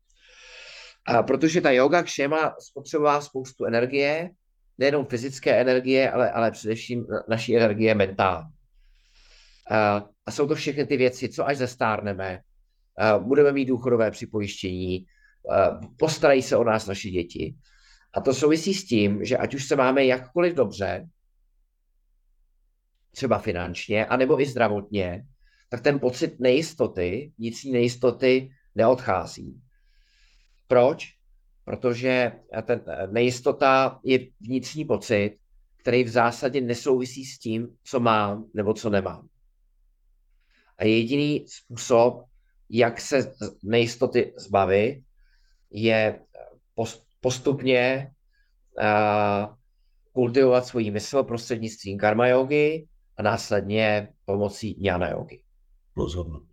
A 1.08 1.24
protože 1.24 1.62
ta 1.62 1.72
yoga 1.72 2.04
kšema 2.04 2.56
spotřebová 2.60 3.22
spoustu 3.22 3.66
energie, 3.66 4.30
nejenom 4.78 5.06
fyzické 5.06 5.62
energie, 5.62 6.12
ale, 6.12 6.32
ale 6.32 6.52
především 6.52 7.06
naší 7.30 7.58
energie 7.58 7.96
mentální. 7.96 8.50
A, 9.72 10.06
a 10.26 10.32
jsou 10.32 10.48
to 10.48 10.56
všechny 10.56 10.86
ty 10.86 10.98
věci, 10.98 11.30
co 11.30 11.48
až 11.48 11.58
zestárneme, 11.58 12.40
budeme 13.20 13.52
mít 13.52 13.66
důchodové 13.66 14.12
připojištění, 14.12 15.06
postarají 15.98 16.42
se 16.42 16.58
o 16.58 16.64
nás 16.64 16.88
naše 16.88 17.10
děti. 17.10 17.56
A 18.14 18.22
to 18.22 18.34
souvisí 18.34 18.74
s 18.74 18.86
tím, 18.86 19.26
že 19.26 19.38
ať 19.38 19.56
už 19.56 19.68
se 19.68 19.76
máme 19.76 20.06
jakkoliv 20.06 20.54
dobře, 20.54 21.10
třeba 23.12 23.40
finančně, 23.40 24.06
anebo 24.06 24.42
i 24.42 24.46
zdravotně, 24.46 25.26
tak 25.70 25.82
ten 25.82 26.00
pocit 26.00 26.40
nejistoty, 26.40 27.34
vnitřní 27.38 27.72
nejistoty 27.72 28.52
neodchází. 28.76 29.62
Proč? 30.68 31.08
Protože 31.66 32.32
ten 32.64 32.82
nejistota 33.12 34.00
je 34.04 34.20
vnitřní 34.42 34.86
pocit, 34.86 35.38
který 35.78 36.04
v 36.04 36.10
zásadě 36.10 36.62
nesouvisí 36.62 37.26
s 37.26 37.40
tím, 37.40 37.78
co 37.84 38.00
mám 38.00 38.46
nebo 38.54 38.74
co 38.74 38.90
nemám. 38.90 39.28
A 40.78 40.86
jediný 40.86 41.46
způsob, 41.48 42.26
jak 42.70 43.02
se 43.02 43.34
nejistoty 43.64 44.34
zbavit, 44.38 45.04
je 45.72 46.20
postupně 47.22 48.12
uh, 48.80 49.56
kultivovat 50.12 50.66
svůj 50.66 50.92
mysl 50.92 51.24
prostřednictvím 51.24 51.98
karma 51.98 52.28
yogi 52.28 52.88
a 53.18 53.22
následně 53.24 54.14
pomocí 54.26 54.84
jnana 54.84 55.10
yogi. 55.10 55.44
Plus 55.94 56.16
hodnot. 56.16 56.44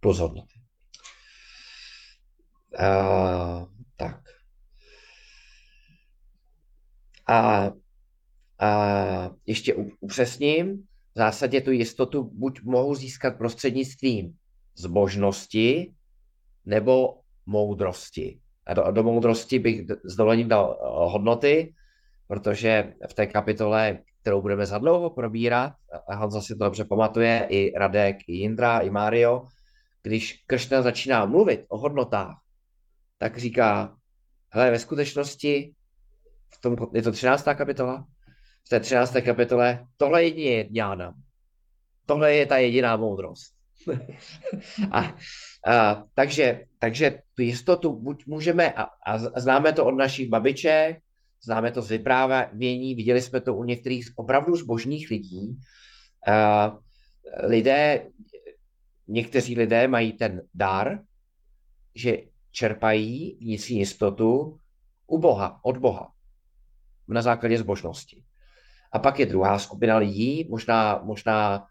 Plus 0.00 0.18
hodnoty. 0.18 0.60
Uh, 2.78 3.68
tak. 3.96 4.22
A, 7.28 7.70
a 8.58 9.30
ještě 9.46 9.74
upřesním, 10.00 10.86
v 11.14 11.18
zásadě 11.18 11.60
tu 11.60 11.70
jistotu 11.70 12.30
buď 12.34 12.62
mohu 12.62 12.94
získat 12.94 13.38
prostřednictvím 13.38 14.38
zbožnosti 14.74 15.94
nebo 16.64 17.20
moudrosti. 17.46 18.40
Do, 18.74 18.90
do 18.90 19.02
moudrosti 19.02 19.58
bych 19.58 19.80
s 20.04 20.16
dovolením 20.16 20.48
dal 20.48 20.78
hodnoty, 21.08 21.74
protože 22.28 22.94
v 23.08 23.14
té 23.14 23.26
kapitole, 23.26 23.98
kterou 24.20 24.42
budeme 24.42 24.66
za 24.66 24.78
dlouho 24.78 25.10
probírat, 25.10 25.72
a 26.08 26.14
Honza 26.14 26.40
si 26.40 26.56
to 26.56 26.64
dobře 26.64 26.84
pamatuje, 26.84 27.46
i 27.50 27.78
Radek, 27.78 28.16
i 28.28 28.32
Jindra, 28.32 28.78
i 28.78 28.90
Mario, 28.90 29.46
když 30.02 30.44
Kršna 30.46 30.82
začíná 30.82 31.26
mluvit 31.26 31.64
o 31.68 31.78
hodnotách, 31.78 32.36
tak 33.18 33.38
říká, 33.38 33.96
hele, 34.50 34.70
ve 34.70 34.78
skutečnosti, 34.78 35.74
v 36.54 36.60
tom, 36.60 36.76
je 36.94 37.02
to 37.02 37.12
13. 37.12 37.44
kapitola, 37.44 38.06
v 38.66 38.68
té 38.68 38.80
13. 38.80 39.16
kapitole, 39.24 39.86
tohle 39.96 40.24
jedině 40.24 40.50
je 40.50 40.64
dňána. 40.64 41.14
Tohle 42.06 42.34
je 42.34 42.46
ta 42.46 42.56
jediná 42.56 42.96
moudrost. 42.96 43.55
a, 44.90 45.14
a, 45.66 46.04
takže, 46.14 46.64
takže 46.78 47.22
tu 47.34 47.42
jistotu 47.42 48.00
buď 48.00 48.26
můžeme, 48.26 48.72
a, 48.72 48.82
a 48.82 49.40
známe 49.40 49.72
to 49.72 49.84
od 49.86 49.94
našich 49.94 50.28
babiček, 50.28 50.98
známe 51.44 51.72
to 51.72 51.82
z 51.82 51.90
vyprávění, 51.90 52.94
viděli 52.94 53.22
jsme 53.22 53.40
to 53.40 53.54
u 53.54 53.64
některých 53.64 54.10
opravdu 54.16 54.56
zbožných 54.56 55.10
lidí. 55.10 55.58
A, 56.28 56.78
lidé, 57.42 58.06
někteří 59.08 59.58
lidé 59.58 59.88
mají 59.88 60.12
ten 60.12 60.42
dar, 60.54 60.98
že 61.94 62.16
čerpají 62.50 63.38
vnitřní 63.40 63.78
jistotu 63.78 64.60
u 65.06 65.18
Boha, 65.18 65.60
od 65.62 65.76
Boha, 65.76 66.12
na 67.08 67.22
základě 67.22 67.58
zbožnosti. 67.58 68.24
A 68.92 68.98
pak 68.98 69.18
je 69.18 69.26
druhá 69.26 69.58
skupina 69.58 69.96
lidí, 69.96 70.46
možná, 70.50 71.02
možná 71.04 71.66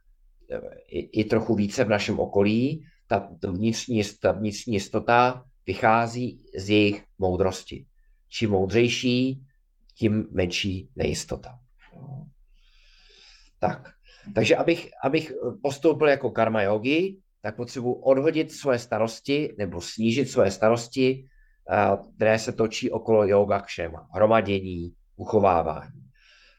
i, 0.88 1.22
i 1.22 1.24
trochu 1.24 1.56
více 1.56 1.84
v 1.84 1.90
našem 1.90 2.20
okolí, 2.20 2.86
ta, 3.08 3.30
vnitřní, 3.48 4.02
ta 4.20 4.32
vnitřní 4.32 4.74
jistota 4.74 5.44
vychází 5.68 6.44
z 6.58 6.70
jejich 6.70 7.04
moudrosti. 7.20 7.86
Čím 8.30 8.50
moudřejší, 8.50 9.42
tím 9.96 10.28
menší 10.32 10.90
nejistota. 10.96 11.60
Tak, 13.60 13.94
takže 14.36 14.56
abych, 14.56 14.90
abych 15.04 15.34
postoupil 15.64 16.08
jako 16.08 16.32
karma 16.32 16.62
yogi, 16.62 17.18
tak 17.42 17.56
potřebuji 17.56 17.94
odhodit 17.94 18.52
svoje 18.52 18.80
starosti 18.80 19.56
nebo 19.58 19.82
snížit 19.82 20.30
svoje 20.30 20.52
starosti, 20.52 21.26
které 22.16 22.40
se 22.40 22.52
točí 22.52 22.92
okolo 22.92 23.24
yoga 23.28 23.60
kšema, 23.60 24.08
hromadění, 24.14 24.94
uchovávání. 25.16 26.02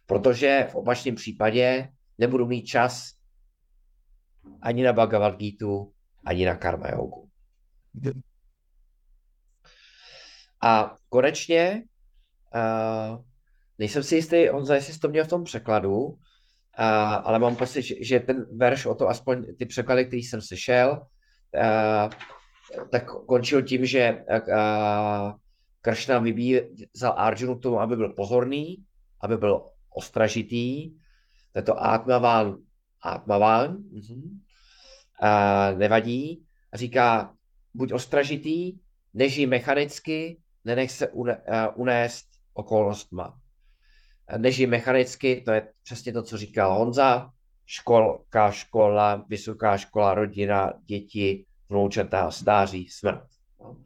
Protože 0.06 0.68
v 0.70 0.74
opačném 0.74 1.14
případě 1.14 1.88
nebudu 2.18 2.46
mít 2.46 2.62
čas 2.62 3.15
ani 4.62 4.82
na 4.82 4.92
Bhagavad 4.92 5.36
Gita, 5.36 5.66
ani 6.24 6.46
na 6.46 6.56
karma 6.56 6.88
yogu. 6.88 7.28
A 10.62 10.94
konečně, 11.08 11.84
uh, 12.54 13.24
nejsem 13.78 14.02
si 14.02 14.16
jistý, 14.16 14.50
on 14.50 14.74
jestli 14.74 14.94
jsi 14.94 15.00
to 15.00 15.08
měl 15.08 15.24
v 15.24 15.28
tom 15.28 15.44
překladu, 15.44 16.02
uh, 16.04 16.16
ale 17.24 17.38
mám 17.38 17.56
pocit, 17.56 17.82
že, 17.82 17.94
že 18.04 18.20
ten 18.20 18.46
verš 18.56 18.86
o 18.86 18.94
to, 18.94 19.08
aspoň 19.08 19.56
ty 19.58 19.66
překlady, 19.66 20.04
který 20.06 20.22
jsem 20.22 20.40
slyšel, 20.40 21.06
uh, 21.54 22.10
tak 22.90 23.10
končil 23.26 23.62
tím, 23.62 23.86
že 23.86 24.24
uh, 24.30 25.32
Kršna 25.80 26.18
vybízal 26.18 27.14
Arjunu 27.16 27.58
k 27.58 27.62
tomu, 27.62 27.80
aby 27.80 27.96
byl 27.96 28.08
pozorný, 28.08 28.84
aby 29.20 29.36
byl 29.36 29.70
ostražitý. 29.94 30.94
To 31.64 31.76
je 31.76 32.65
Atmavan, 33.06 33.60
Atmavan, 33.60 33.76
uh-huh 33.76 34.46
uh, 35.22 35.78
nevadí. 35.78 36.46
A 36.72 36.76
říká, 36.76 37.34
buď 37.74 37.92
ostražitý, 37.92 38.78
nežij 39.14 39.46
mechanicky, 39.46 40.40
nenech 40.64 40.90
se 40.90 41.08
uh, 41.08 41.28
unést 41.74 42.26
okolnostma. 42.54 43.40
Nežij 44.36 44.66
mechanicky, 44.66 45.42
to 45.44 45.52
je 45.52 45.72
přesně 45.82 46.12
to, 46.12 46.22
co 46.22 46.36
říkal 46.36 46.78
Honza, 46.78 47.30
školka, 47.66 48.50
škola, 48.50 49.24
vysoká 49.28 49.78
škola, 49.78 50.14
rodina, 50.14 50.72
děti, 50.84 51.46
vnoučata, 51.68 52.30
stáří, 52.30 52.88
smrt. 52.88 53.24
Uh, 53.58 53.76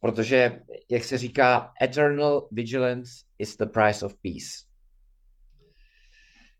protože, 0.00 0.60
jak 0.90 1.04
se 1.04 1.18
říká, 1.18 1.72
eternal 1.82 2.48
vigilance 2.52 3.12
is 3.38 3.56
the 3.56 3.66
price 3.66 4.06
of 4.06 4.14
peace. 4.22 4.67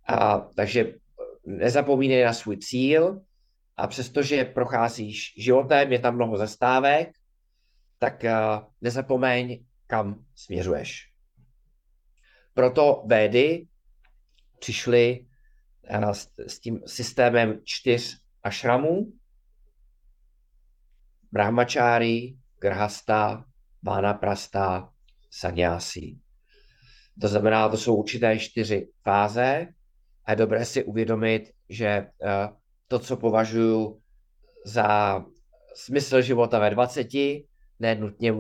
A, 0.09 0.39
takže 0.39 0.93
nezapomínej 1.47 2.25
na 2.25 2.33
svůj 2.33 2.57
cíl 2.57 3.21
a 3.77 3.87
přestože 3.87 4.45
procházíš 4.45 5.35
životem, 5.37 5.93
je 5.93 5.99
tam 5.99 6.15
mnoho 6.15 6.37
zastávek, 6.37 7.09
tak 7.99 8.25
uh, 8.25 8.31
nezapomeň, 8.81 9.65
kam 9.87 10.25
směřuješ. 10.35 11.13
Proto 12.55 13.03
Védy 13.07 13.67
přišli 14.59 15.27
uh, 15.91 16.11
s, 16.11 16.29
s 16.47 16.61
tím 16.61 16.81
systémem 16.87 17.61
čtyř 17.65 18.17
ašramů, 18.43 19.13
brahmačári, 21.33 22.37
grhasta, 22.61 23.45
vánaprasta, 23.83 24.93
sanyasi. 25.31 26.19
To 27.21 27.29
znamená, 27.29 27.69
to 27.69 27.77
jsou 27.77 27.97
určité 27.97 28.39
čtyři 28.39 28.89
fáze, 29.03 29.67
a 30.29 30.33
je 30.33 30.37
dobré 30.37 30.65
si 30.65 30.85
uvědomit, 30.85 31.51
že 31.69 31.87
eh, 31.87 32.49
to, 32.89 32.99
co 32.99 33.17
považuji 33.17 34.01
za 34.65 35.21
smysl 35.75 36.23
života 36.23 36.59
ve 36.59 36.71
20, 36.71 37.09
nenutně 37.81 38.35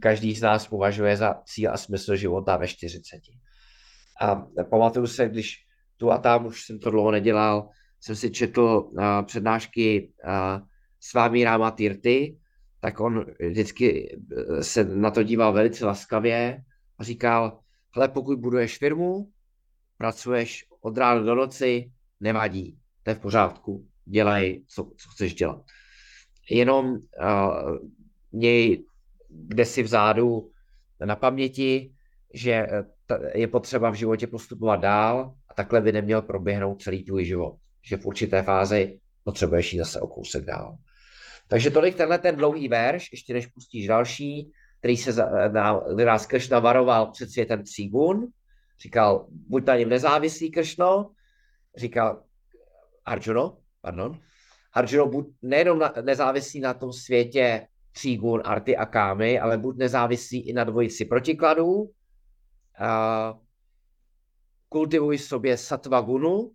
každý 0.00 0.34
z 0.34 0.42
nás 0.42 0.66
považuje 0.66 1.16
za 1.16 1.42
cíl 1.44 1.72
a 1.72 1.76
smysl 1.76 2.16
života 2.16 2.56
ve 2.56 2.68
40. 2.68 3.20
A 4.20 4.46
pamatuju 4.70 5.06
se, 5.06 5.28
když 5.28 5.56
tu 5.96 6.10
a 6.10 6.18
tam, 6.18 6.46
už 6.46 6.64
jsem 6.64 6.78
to 6.78 6.90
dlouho 6.90 7.10
nedělal, 7.10 7.68
jsem 8.00 8.16
si 8.16 8.30
četl 8.30 8.62
uh, 8.62 9.04
přednášky 9.22 10.12
uh, 10.24 10.66
s 11.00 11.14
vámi 11.14 11.44
Ráma 11.44 11.70
Tirty, 11.70 12.38
tak 12.80 13.00
on 13.00 13.26
vždycky 13.50 14.18
se 14.60 14.84
na 14.84 15.10
to 15.10 15.22
díval 15.22 15.52
velice 15.52 15.86
laskavě 15.86 16.64
a 16.98 17.04
říkal, 17.04 17.60
hele, 17.94 18.08
pokud 18.08 18.38
buduješ 18.38 18.78
firmu, 18.78 19.30
pracuješ 19.98 20.71
od 20.82 20.98
rána 20.98 21.22
do 21.22 21.34
noci, 21.34 21.90
nevadí, 22.20 22.78
to 23.02 23.10
je 23.10 23.14
v 23.14 23.20
pořádku, 23.20 23.86
dělej, 24.04 24.64
co, 24.68 24.84
co 24.96 25.08
chceš 25.08 25.34
dělat. 25.34 25.62
Jenom 26.50 26.86
uh, 26.86 27.78
měj 28.32 28.84
kde 29.32 29.64
si 29.64 29.82
vzadu 29.82 30.50
na 31.04 31.16
paměti, 31.16 31.92
že 32.34 32.52
eh, 32.52 32.84
je 33.38 33.48
potřeba 33.48 33.90
v 33.90 33.94
životě 33.94 34.26
postupovat 34.26 34.76
dál 34.76 35.34
a 35.48 35.54
takhle 35.54 35.80
by 35.80 35.92
neměl 35.92 36.22
proběhnout 36.22 36.82
celý 36.82 37.04
tvůj 37.04 37.24
život. 37.24 37.56
Že 37.84 37.96
v 37.96 38.06
určité 38.06 38.42
fázi 38.42 39.00
potřebuješ 39.24 39.72
jít 39.72 39.78
zase 39.78 40.00
o 40.00 40.06
kousek 40.06 40.44
dál. 40.44 40.76
Takže 41.48 41.70
tolik 41.70 41.94
tenhle 41.94 42.18
ten 42.18 42.36
dlouhý 42.36 42.68
verš, 42.68 43.12
ještě 43.12 43.34
než 43.34 43.46
pustíš 43.46 43.86
další, 43.86 44.50
který 44.78 44.96
se 44.96 45.12
na, 45.52 45.80
nás 46.04 46.26
Kršna 46.26 46.58
varoval 46.58 47.10
před 47.10 47.30
světem 47.30 47.62
Třígun. 47.62 48.26
Říkal, 48.80 49.26
buď 49.30 49.66
na 49.66 49.76
něm 49.76 49.88
nezávislý 49.88 50.50
Kršno, 50.50 51.10
říkal 51.76 52.22
Arjuno, 53.04 53.58
pardon, 53.80 54.20
Arjuno, 54.72 55.06
buď 55.06 55.34
nejenom 55.42 55.78
na, 55.78 55.92
nezávislý 56.02 56.60
na 56.60 56.74
tom 56.74 56.92
světě 56.92 57.66
Třígun, 57.92 58.42
Arty 58.44 58.76
a 58.76 58.86
Kámy, 58.86 59.40
ale 59.40 59.58
buď 59.58 59.76
nezávislý 59.76 60.48
i 60.48 60.52
na 60.52 60.64
dvojici 60.64 61.04
protikladů. 61.04 61.90
A 62.78 63.34
kultivuj 64.68 65.18
sobě 65.18 65.56
satva 65.56 66.00
gunu, 66.00 66.52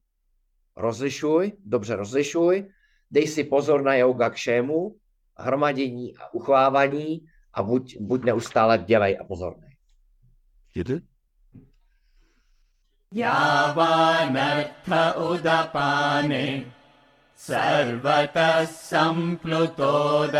rozlišuj, 0.75 1.51
dobře 1.65 1.95
rozlišuj, 1.95 2.69
dej 3.11 3.27
si 3.27 3.43
pozor 3.43 3.81
na 3.83 3.95
yoga 3.95 4.29
kšému, 4.29 4.95
hromadění 5.37 6.17
a 6.17 6.33
uchvávání 6.33 7.25
a 7.53 7.63
buď, 7.63 7.97
buď 7.99 8.23
neustále 8.23 8.77
dělej 8.77 9.17
a 9.21 9.23
pozorný. 9.23 9.67
Jde? 10.75 10.99
यावानर्थ 13.12 14.88
उदपाने 15.30 16.46
सर्वतः 17.46 18.64
सम्प्लुतोदके 18.90 20.38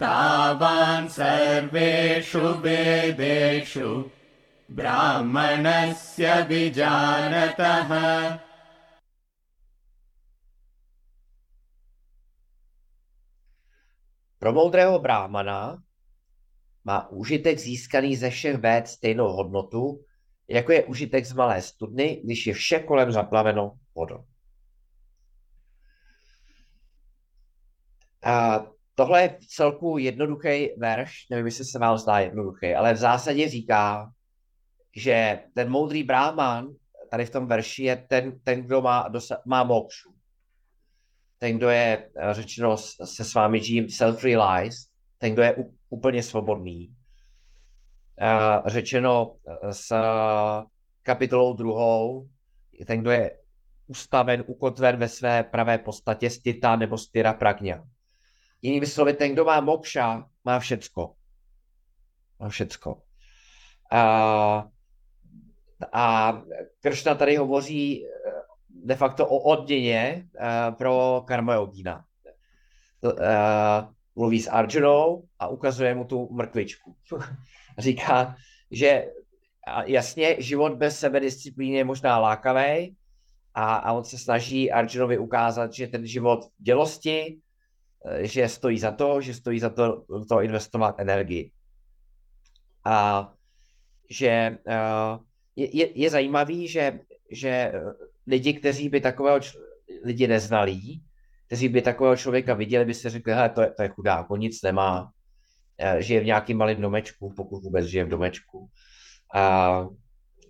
तावान् 0.00 1.08
सर्वेषु 1.18 2.44
वेदेषु 2.64 3.90
ब्राह्मणस्य 4.78 6.42
विजानतः 6.48 7.92
Pro 14.36 14.52
moudrého 14.52 15.00
bráhmana 15.00 15.80
má 16.86 17.08
užitek 17.10 17.58
získaný 17.58 18.14
ze 18.16 18.30
všech 18.30 18.56
véd 18.62 18.84
stejnou 18.86 19.32
hodnotu, 19.32 20.06
jako 20.51 20.71
je 20.71 20.83
užitek 20.83 21.25
z 21.25 21.33
malé 21.33 21.61
studny, 21.61 22.21
když 22.23 22.47
je 22.47 22.53
vše 22.53 22.79
kolem 22.79 23.11
zaplaveno 23.11 23.73
vodou. 23.95 24.25
A 28.23 28.65
tohle 28.95 29.21
je 29.21 29.37
celku 29.47 29.97
jednoduchý 29.97 30.69
verš, 30.77 31.29
nevím, 31.29 31.45
jestli 31.45 31.65
se 31.65 31.79
vám 31.79 31.97
zdá 31.97 32.19
jednoduchý, 32.19 32.75
ale 32.75 32.93
v 32.93 32.97
zásadě 32.97 33.49
říká, 33.49 34.11
že 34.95 35.43
ten 35.53 35.69
moudrý 35.69 36.03
bráhman 36.03 36.67
tady 37.11 37.25
v 37.25 37.29
tom 37.29 37.47
verši 37.47 37.83
je 37.83 37.95
ten, 37.95 38.39
ten 38.39 38.61
kdo 38.61 38.81
má, 38.81 39.09
dosa- 39.09 39.41
má 39.45 39.63
mokšu. 39.63 40.13
Ten, 41.39 41.57
kdo 41.57 41.69
je, 41.69 42.09
řečeno 42.31 42.77
se 42.77 43.23
s 43.23 43.33
vámi 43.33 43.63
žijím, 43.63 43.85
self-realized, 43.85 44.89
ten, 45.17 45.33
kdo 45.33 45.41
je 45.41 45.55
úplně 45.89 46.23
svobodný. 46.23 46.95
Uh, 48.21 48.67
řečeno 48.69 49.35
eh, 49.47 49.73
s 49.73 49.93
kapitolou 51.03 51.53
druhou, 51.53 52.29
ten, 52.87 53.01
kdo 53.01 53.11
je 53.11 53.37
ustaven, 53.87 54.43
ukotven 54.47 54.95
ve 54.95 55.07
své 55.07 55.43
pravé 55.43 55.77
podstatě 55.77 56.29
stita 56.29 56.75
nebo 56.75 56.97
styra 56.97 57.33
pragňa. 57.33 57.83
Jinými 58.61 58.85
slovy, 58.85 59.13
ten, 59.13 59.33
kdo 59.33 59.45
má 59.45 59.61
mokša, 59.61 60.25
má 60.45 60.59
všecko. 60.59 61.15
Má 62.39 62.49
všecko. 62.49 63.01
A, 63.91 64.67
a 65.93 66.33
Kršna 66.79 67.15
tady 67.15 67.35
hovoří 67.35 68.05
de 68.69 68.95
facto 68.95 69.27
o 69.27 69.37
odměně 69.37 70.29
pro. 70.77 71.25
Uh, 73.01 73.93
mluví 74.15 74.41
s 74.41 74.47
Arjunou 74.47 75.23
a 75.39 75.47
ukazuje 75.47 75.95
mu 75.95 76.03
tu 76.05 76.29
mrkvičku. 76.31 76.95
Říká, 77.77 78.35
že 78.71 79.05
jasně, 79.85 80.35
život 80.39 80.73
bez 80.73 80.99
sebedisciplíny 80.99 81.77
je 81.77 81.83
možná 81.83 82.19
lákavý 82.19 82.95
a, 83.53 83.75
a 83.75 83.93
on 83.93 84.03
se 84.03 84.17
snaží 84.17 84.71
Arjunovi 84.71 85.17
ukázat, 85.17 85.73
že 85.73 85.87
ten 85.87 86.05
život 86.05 86.45
v 86.59 86.63
dělosti, 86.63 87.39
že 88.21 88.49
stojí 88.49 88.79
za 88.79 88.91
to, 88.91 89.21
že 89.21 89.33
stojí 89.33 89.59
za 89.59 89.69
to, 89.69 90.05
to 90.29 90.41
investovat 90.41 90.95
energii. 90.99 91.51
A 92.85 93.27
že 94.09 94.57
uh, 94.67 95.23
je, 95.55 95.77
je, 95.77 95.99
je 95.99 96.09
zajímavý, 96.09 96.67
že, 96.67 96.99
že 97.31 97.71
lidi, 98.27 98.53
kteří 98.53 98.89
by 98.89 99.01
takového 99.01 99.39
lidi 100.03 100.27
neznalí, 100.27 101.03
kteří 101.51 101.69
by 101.69 101.81
takového 101.81 102.17
člověka 102.17 102.53
viděli, 102.53 102.85
by 102.85 102.93
si 102.93 103.09
řekli, 103.09 103.33
hele, 103.33 103.49
to 103.49 103.61
je, 103.61 103.71
to 103.71 103.83
je 103.83 103.89
chudák, 103.89 104.31
on 104.31 104.39
nic 104.39 104.61
nemá, 104.61 105.11
eh, 105.77 106.01
žije 106.01 106.21
v 106.21 106.25
nějakým 106.25 106.57
malém 106.57 106.81
domečku, 106.81 107.33
pokud 107.35 107.63
vůbec 107.63 107.85
žije 107.85 108.05
v 108.05 108.09
domečku. 108.09 108.69
A, 109.33 109.85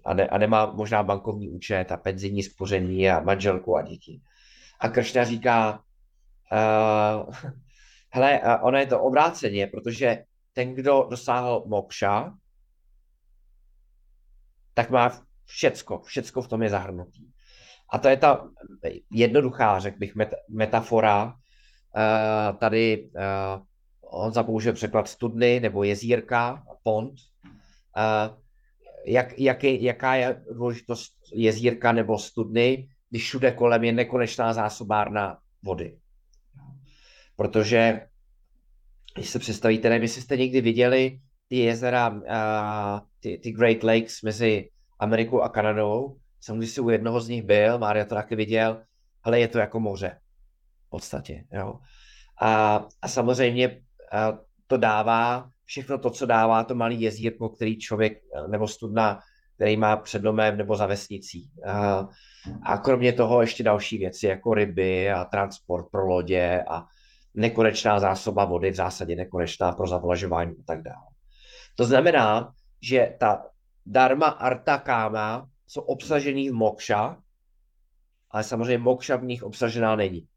a, 0.06 0.14
ne, 0.14 0.28
a 0.28 0.38
nemá 0.38 0.66
možná 0.66 1.04
bankovní 1.04 1.50
účet 1.50 1.92
a 1.92 1.98
penzijní 1.98 2.44
spoření 2.44 3.10
a 3.10 3.20
manželku 3.20 3.78
a 3.78 3.82
děti. 3.82 4.22
A 4.80 4.90
Kršna 4.90 5.24
říká, 5.24 5.82
uh, 6.52 7.34
hele, 8.10 8.42
ono 8.62 8.78
je 8.78 8.86
to 8.86 9.02
obráceně, 9.02 9.68
protože 9.68 10.24
ten, 10.54 10.76
kdo 10.76 11.08
dosáhl 11.10 11.64
mokša, 11.68 12.34
tak 14.74 14.90
má 14.90 15.26
všecko, 15.46 16.02
všecko 16.02 16.42
v 16.42 16.48
tom 16.48 16.62
je 16.64 16.70
zahrnutý. 16.70 17.26
A 17.92 17.98
to 17.98 18.08
je 18.08 18.18
ta 18.18 18.50
jednoduchá, 19.12 19.80
řekl 19.80 19.98
bych, 19.98 20.14
metafora. 20.50 21.26
Uh, 21.26 22.58
tady 22.58 23.10
uh, 23.16 23.64
on 24.02 24.34
zapoužil 24.34 24.74
překlad 24.74 25.08
studny 25.08 25.60
nebo 25.60 25.84
jezírka, 25.84 26.64
pont. 26.84 27.14
Uh, 27.98 28.38
jak, 29.06 29.40
jak 29.40 29.64
je, 29.64 29.84
jaká 29.84 30.16
je 30.16 30.44
důležitost 30.52 31.12
jezírka 31.34 31.92
nebo 31.92 32.20
studny, 32.20 32.88
když 33.10 33.24
všude 33.24 33.52
kolem 33.52 33.84
je 33.84 33.92
nekonečná 33.92 34.54
zásobárna 34.54 35.38
vody. 35.64 35.98
Protože, 37.36 38.08
když 39.16 39.30
se 39.30 39.40
představíte, 39.40 39.90
nevím, 39.90 40.02
jestli 40.02 40.22
jste 40.22 40.38
někdy 40.38 40.62
viděli 40.62 41.20
ty 41.48 41.58
jezera, 41.58 42.22
ty, 43.20 43.38
ty 43.38 43.52
Great 43.52 43.84
Lakes 43.84 44.22
mezi 44.22 44.70
Amerikou 45.00 45.42
a 45.42 45.50
Kanadou, 45.50 46.18
jsem 46.42 46.58
když 46.58 46.72
si 46.72 46.82
u 46.82 46.90
jednoho 46.90 47.22
z 47.22 47.28
nich 47.28 47.44
byl, 47.44 47.80
Mária 47.80 48.06
to 48.06 48.16
taky 48.16 48.36
viděl, 48.36 48.84
ale 49.24 49.40
je 49.40 49.48
to 49.48 49.60
jako 49.60 49.80
moře 49.80 50.18
v 50.88 50.90
podstatě. 50.90 51.44
Jo. 51.52 51.80
A, 52.42 52.86
a 53.02 53.08
samozřejmě 53.08 53.82
a 54.12 54.38
to 54.68 54.78
dává, 54.78 55.50
všechno 55.66 55.98
to, 55.98 56.10
co 56.10 56.26
dává 56.26 56.64
to 56.64 56.76
malý 56.76 57.02
jezírko, 57.02 57.50
který 57.50 57.80
člověk, 57.80 58.22
nebo 58.48 58.68
studna, 58.68 59.20
který 59.56 59.78
má 59.78 59.96
před 59.96 60.22
domem 60.22 60.58
nebo 60.58 60.76
za 60.76 60.86
vesnicí. 60.86 61.52
A, 61.68 62.08
a 62.64 62.78
kromě 62.78 63.14
toho 63.14 63.42
ještě 63.42 63.64
další 63.64 63.98
věci, 63.98 64.28
jako 64.28 64.54
ryby 64.54 65.12
a 65.12 65.26
transport 65.26 65.86
pro 65.92 66.08
lodě 66.08 66.64
a 66.70 66.86
nekonečná 67.34 68.00
zásoba 68.00 68.46
vody, 68.46 68.72
v 68.72 68.76
zásadě 68.76 69.16
nekonečná 69.16 69.72
pro 69.72 69.88
zavlažování 69.88 70.52
a 70.52 70.64
tak 70.66 70.84
dále. 70.84 71.06
To 71.76 71.86
znamená, 71.86 72.54
že 72.82 73.16
ta 73.20 73.46
dharma 73.86 74.28
arta 74.28 74.78
káma 74.78 75.48
jsou 75.72 75.82
obsažený 75.82 76.50
v 76.50 76.54
mokša, 76.54 77.24
ale 78.32 78.44
samozřejmě 78.44 78.78
mokša 78.78 79.16
v 79.16 79.24
nich 79.24 79.44
obsažená 79.44 79.96
není. 79.96 80.28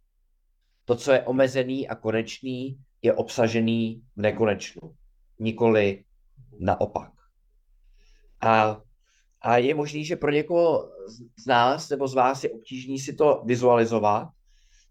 To, 0.84 0.96
co 0.96 1.12
je 1.12 1.22
omezený 1.22 1.88
a 1.88 1.94
konečný, 1.94 2.78
je 3.02 3.12
obsažený 3.12 4.02
v 4.16 4.20
nekonečnu, 4.22 4.94
nikoli 5.38 6.04
naopak. 6.58 7.10
A, 8.40 8.80
a 9.40 9.56
je 9.56 9.74
možný, 9.74 10.04
že 10.04 10.16
pro 10.16 10.30
někoho 10.30 10.90
z 11.38 11.46
nás 11.46 11.88
nebo 11.88 12.08
z 12.08 12.14
vás 12.14 12.44
je 12.44 12.50
obtížný 12.50 12.98
si 12.98 13.14
to 13.14 13.42
vizualizovat, 13.44 14.28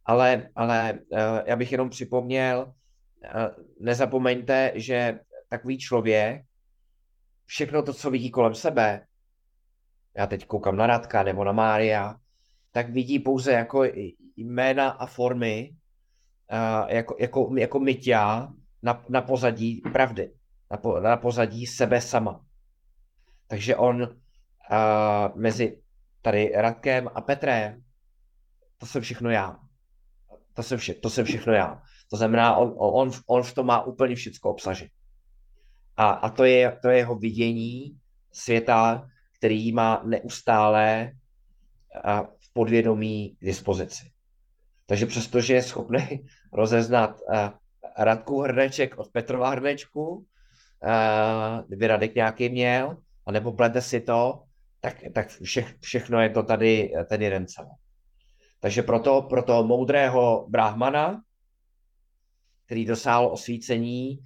ale, 0.05 0.49
ale 0.55 0.99
uh, 1.09 1.19
já 1.45 1.55
bych 1.55 1.71
jenom 1.71 1.89
připomněl, 1.89 2.65
uh, 2.67 3.63
nezapomeňte, 3.79 4.71
že 4.75 5.19
takový 5.49 5.77
člověk 5.77 6.45
všechno 7.45 7.83
to, 7.83 7.93
co 7.93 8.11
vidí 8.11 8.31
kolem 8.31 8.55
sebe, 8.55 9.07
já 10.17 10.27
teď 10.27 10.45
koukám 10.45 10.75
na 10.75 10.87
Radka 10.87 11.23
nebo 11.23 11.43
na 11.43 11.51
Mária, 11.51 12.15
tak 12.71 12.89
vidí 12.89 13.19
pouze 13.19 13.51
jako 13.51 13.83
jména 14.35 14.89
a 14.89 15.05
formy, 15.05 15.75
uh, 16.51 16.89
jako, 16.89 17.15
jako, 17.19 17.51
jako 17.57 17.79
mytia 17.79 18.53
na, 18.83 19.03
na 19.09 19.21
pozadí 19.21 19.81
pravdy, 19.93 20.33
na, 20.71 20.77
po, 20.77 20.99
na 20.99 21.17
pozadí 21.17 21.65
sebe 21.65 22.01
sama. 22.01 22.45
Takže 23.47 23.75
on 23.75 24.03
uh, 24.03 24.09
mezi 25.35 25.81
tady 26.21 26.51
Radkem 26.55 27.09
a 27.15 27.21
Petrem, 27.21 27.83
to 28.77 28.85
jsem 28.85 29.01
všechno 29.01 29.29
já. 29.29 29.59
To 30.53 30.63
jsem, 30.63 30.77
vše, 30.77 30.93
to 30.93 31.09
jsem 31.09 31.25
všechno 31.25 31.53
já. 31.53 31.81
To 32.09 32.17
znamená, 32.17 32.55
on, 32.55 32.73
on, 32.77 33.11
on 33.27 33.43
v 33.43 33.53
tom 33.53 33.65
má 33.65 33.83
úplně 33.83 34.15
všechno 34.15 34.51
obsažit. 34.51 34.91
A, 35.97 36.11
a 36.11 36.29
to, 36.29 36.43
je, 36.43 36.79
to 36.81 36.89
je 36.89 36.97
jeho 36.97 37.15
vidění 37.15 37.97
světa, 38.31 39.09
který 39.43 39.71
má 39.71 40.03
neustále 40.05 41.11
a 42.03 42.23
v 42.23 42.53
podvědomí 42.53 43.37
dispozici. 43.41 44.11
Takže 44.85 45.05
přestože 45.05 45.53
je 45.53 45.63
schopný 45.63 46.25
rozeznat 46.53 47.19
Radku 47.97 48.41
hrneček 48.41 48.97
od 48.97 49.11
Petrova 49.11 49.49
hrnečku, 49.49 50.25
kdyby 51.67 51.87
Radek 51.87 52.15
nějaký 52.15 52.49
měl, 52.49 52.97
anebo 53.25 53.51
plete 53.51 53.81
si 53.81 54.01
to, 54.01 54.43
tak, 54.79 54.95
tak 55.13 55.27
vše, 55.27 55.65
všechno 55.79 56.21
je 56.21 56.29
to 56.29 56.43
tady 56.43 56.93
jeden 57.19 57.47
celek. 57.47 57.71
Takže 58.59 58.83
proto, 58.83 59.21
proto 59.21 59.63
moudrého 59.63 60.45
brahmana, 60.49 61.21
který 62.65 62.85
dosáhl 62.85 63.27
osvícení, 63.27 64.19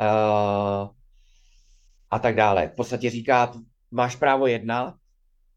Uh, 0.00 0.97
a 2.10 2.18
tak 2.18 2.34
dále. 2.34 2.68
V 2.68 2.74
podstatě 2.74 3.10
říká, 3.10 3.52
máš 3.90 4.16
právo 4.16 4.46
jednat, 4.46 4.94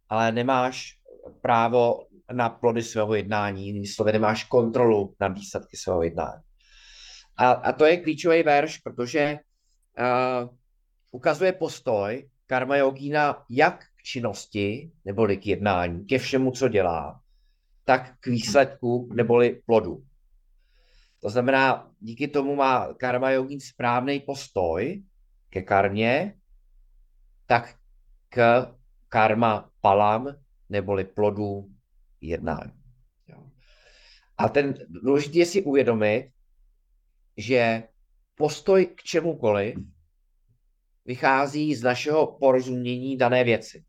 ale 0.10 0.32
nemáš 0.32 0.98
právo 1.42 2.06
na 2.32 2.50
plody 2.50 2.84
svého 2.84 3.16
jednání, 3.16 3.66
jinými 3.66 3.88
slovy, 3.88 4.12
nemáš 4.12 4.44
kontrolu 4.44 5.16
nad 5.20 5.28
výsledky 5.28 5.78
svého 5.78 6.04
jednání. 6.04 6.42
A, 7.38 7.52
a 7.52 7.72
to 7.72 7.86
je 7.86 7.98
klíčový 7.98 8.44
verš, 8.44 8.78
protože 8.78 9.40
uh, 10.00 10.50
ukazuje 11.12 11.52
postoj 11.52 12.30
karma 12.48 12.76
yogína 12.76 13.44
jak 13.50 13.84
k 13.84 14.04
činnosti, 14.04 14.92
neboli 15.06 15.38
k 15.38 15.48
jednání, 15.48 16.06
ke 16.06 16.18
všemu, 16.18 16.52
co 16.52 16.68
dělá, 16.68 17.22
tak 17.86 18.14
k 18.20 18.28
výsledku, 18.28 19.10
neboli 19.14 19.62
plodu. 19.66 20.04
To 21.22 21.30
znamená, 21.30 21.92
díky 22.00 22.28
tomu 22.28 22.56
má 22.56 22.94
karma 22.94 23.32
yogín 23.32 23.60
správný 23.60 24.20
postoj 24.20 25.04
ke 25.50 25.62
karmě, 25.62 26.36
tak 27.52 27.76
k 28.30 28.68
karma 29.10 29.70
palam, 29.82 30.28
neboli 30.70 31.04
plodu 31.04 31.68
jednání. 32.22 32.72
A 34.38 34.50
ten 34.50 34.74
důležité 34.88 35.38
je 35.38 35.46
si 35.46 35.64
uvědomit, 35.64 36.32
že 37.38 37.84
postoj 38.36 38.86
k 38.86 39.04
čemukoliv 39.04 39.76
vychází 41.06 41.76
z 41.76 41.84
našeho 41.84 42.38
porozumění 42.40 43.18
dané 43.18 43.44
věci. 43.44 43.86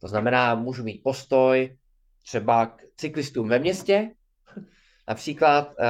To 0.00 0.08
znamená, 0.08 0.54
můžu 0.54 0.84
mít 0.84 1.02
postoj 1.02 1.78
třeba 2.22 2.66
k 2.66 2.82
cyklistům 2.96 3.48
ve 3.48 3.58
městě, 3.58 4.10
například, 5.08 5.74
eh, 5.80 5.86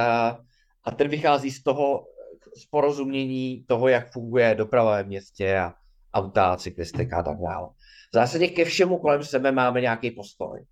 a 0.83 0.91
ten 0.97 1.07
vychází 1.07 1.51
z 1.51 1.63
toho, 1.63 2.07
z 2.55 2.65
porozumění 2.65 3.65
toho, 3.67 3.87
jak 3.87 4.11
funguje 4.11 4.55
doprava 4.55 4.95
ve 4.95 5.03
městě 5.03 5.57
a 5.57 5.73
auta, 6.17 6.57
cyklistika 6.57 7.19
a 7.19 7.23
tak 7.23 7.37
dále. 7.37 7.69
V 8.11 8.15
zásadě 8.15 8.47
ke 8.47 8.65
všemu 8.65 8.97
kolem 8.97 9.23
sebe 9.23 9.51
máme 9.51 9.81
nějaký 9.81 10.11
postoj. 10.11 10.65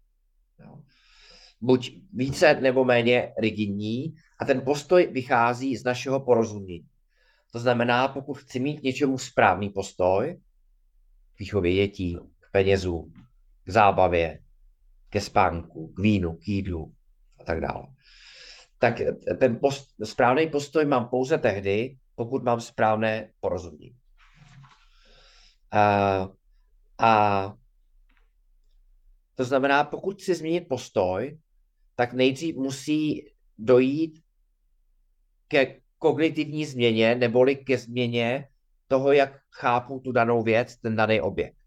Buď 1.62 1.92
více 2.14 2.54
nebo 2.54 2.86
méně 2.86 3.34
rigidní 3.38 4.16
a 4.40 4.46
ten 4.46 4.62
postoj 4.62 5.08
vychází 5.12 5.78
z 5.78 5.84
našeho 5.84 6.20
porozumění. 6.20 6.88
To 7.52 7.60
znamená, 7.60 8.08
pokud 8.08 8.34
chci 8.34 8.60
mít 8.60 8.84
něčemu 8.84 9.18
správný 9.18 9.70
postoj, 9.70 10.40
k 11.36 11.40
výchově 11.40 11.76
dětí, 11.76 12.18
k 12.40 12.52
penězům, 12.52 13.14
k 13.64 13.70
zábavě, 13.70 14.40
ke 15.10 15.22
spánku, 15.22 15.88
k 15.88 16.00
vínu, 16.00 16.34
k 16.36 16.48
jídlu 16.48 16.94
a 17.40 17.44
tak 17.44 17.62
dále, 17.62 17.88
tak 18.80 19.02
ten 19.40 19.60
post, 19.60 19.88
správný 20.04 20.48
postoj 20.48 20.86
mám 20.86 21.10
pouze 21.10 21.38
tehdy, 21.38 21.98
pokud 22.16 22.44
mám 22.44 22.62
správné 22.62 23.32
porozumění. 23.40 23.96
A, 25.76 26.30
a 26.98 27.54
to 29.36 29.44
znamená, 29.46 29.84
pokud 29.84 30.22
chci 30.22 30.36
změnit 30.36 30.68
postoj, 30.70 31.40
tak 31.96 32.14
nejdřív 32.14 32.56
musí 32.56 33.26
dojít 33.58 34.24
ke 35.48 35.82
kognitivní 35.98 36.66
změně, 36.66 37.16
neboli 37.16 37.56
ke 37.56 37.78
změně 37.78 38.48
toho, 38.88 39.12
jak 39.12 39.40
chápu 39.52 40.00
tu 40.00 40.12
danou 40.12 40.44
věc, 40.44 40.78
ten 40.78 40.96
daný 40.96 41.22
objekt. 41.22 41.58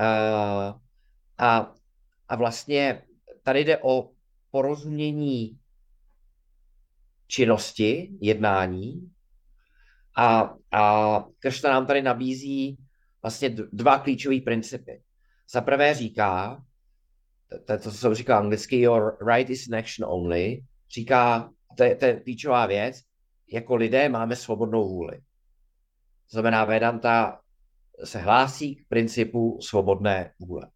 Uh, 0.00 0.80
a, 1.38 1.74
a 2.28 2.36
vlastně 2.36 3.02
tady 3.42 3.64
jde 3.64 3.78
o 3.78 4.10
porozumění 4.50 5.58
činnosti, 7.26 8.10
jednání 8.20 9.13
a, 10.16 10.54
a 10.72 11.24
Kršna 11.38 11.70
nám 11.70 11.86
tady 11.86 12.02
nabízí 12.02 12.78
vlastně 13.22 13.50
dva 13.72 13.98
klíčové 13.98 14.40
principy. 14.40 15.02
Za 15.50 15.60
prvé 15.60 15.94
říká, 15.94 16.64
to, 17.66 17.78
to 17.78 17.92
co 17.92 18.14
říká 18.14 18.38
anglicky, 18.38 18.80
your 18.80 19.16
right 19.26 19.50
is 19.50 19.66
in 19.66 19.74
action 19.74 20.10
only, 20.10 20.64
říká, 20.94 21.50
to 21.76 21.84
je, 21.84 21.96
to 21.96 22.04
je 22.04 22.20
klíčová 22.20 22.66
věc, 22.66 22.96
jako 23.52 23.74
lidé 23.76 24.08
máme 24.08 24.36
svobodnou 24.36 24.88
vůli. 24.88 25.18
To 26.30 26.30
znamená, 26.30 26.64
Vedanta 26.64 27.40
se 28.04 28.18
hlásí 28.18 28.76
k 28.76 28.88
principu 28.88 29.58
svobodné 29.60 30.32
vůle. 30.38 30.70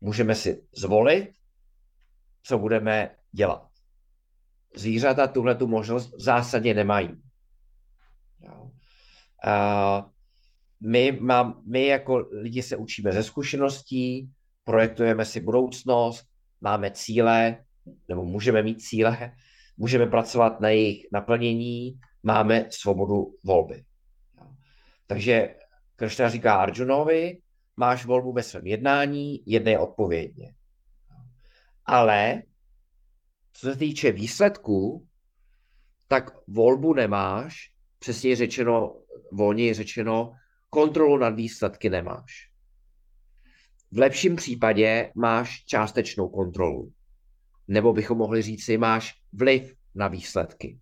Můžeme 0.00 0.34
si 0.34 0.62
zvolit, 0.76 1.32
co 2.42 2.58
budeme 2.58 3.16
dělat. 3.32 3.68
Zvířata 4.76 5.26
tuhle 5.26 5.54
tu 5.54 5.66
možnost 5.66 6.14
v 6.14 6.20
zásadě 6.22 6.74
nemají. 6.74 7.22
Jo. 8.40 8.70
A 9.46 10.10
my, 10.80 11.12
mám, 11.20 11.62
my 11.66 11.86
jako 11.86 12.28
lidi 12.32 12.62
se 12.62 12.76
učíme 12.76 13.12
ze 13.12 13.22
zkušeností, 13.22 14.30
projektujeme 14.64 15.24
si 15.24 15.40
budoucnost, 15.40 16.26
máme 16.60 16.90
cíle, 16.90 17.64
nebo 18.08 18.24
můžeme 18.24 18.62
mít 18.62 18.82
cíle, 18.82 19.32
můžeme 19.76 20.06
pracovat 20.06 20.60
na 20.60 20.68
jejich 20.68 21.06
naplnění, 21.12 22.00
máme 22.22 22.66
svobodu 22.70 23.34
volby. 23.44 23.84
Takže 25.06 25.54
Kršna 25.96 26.28
říká 26.28 26.54
Arjunovi, 26.54 27.38
máš 27.76 28.04
volbu 28.04 28.32
ve 28.32 28.42
svém 28.42 28.66
jednání, 28.66 29.42
jedné 29.46 29.78
odpovědně. 29.78 30.54
Ale 31.86 32.42
co 33.52 33.66
se 33.66 33.76
týče 33.76 34.12
výsledků, 34.12 35.06
tak 36.08 36.48
volbu 36.48 36.94
nemáš, 36.94 37.70
přesně 37.98 38.36
řečeno, 38.36 38.96
volně 39.34 39.74
řečeno, 39.74 40.32
kontrolu 40.70 41.18
nad 41.18 41.34
výsledky 41.34 41.90
nemáš. 41.90 42.50
v 43.92 43.98
lepším 43.98 44.36
případě 44.36 45.12
máš 45.14 45.64
částečnou 45.64 46.28
kontrolu. 46.28 46.92
Nebo 47.68 47.92
bychom 47.92 48.18
mohli 48.18 48.42
říct 48.42 48.64
si, 48.64 48.78
máš 48.78 49.14
vliv 49.32 49.74
na 49.94 50.08
výsledky. 50.08 50.78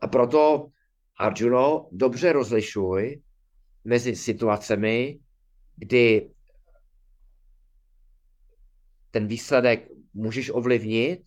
A 0.00 0.06
proto, 0.06 0.66
Arjuno, 1.18 1.88
dobře 1.92 2.32
rozlišuj 2.32 3.22
mezi 3.84 4.16
situacemi, 4.16 5.20
kdy 5.76 6.30
ten 9.10 9.26
výsledek 9.26 9.88
můžeš 10.14 10.50
ovlivnit, 10.50 11.20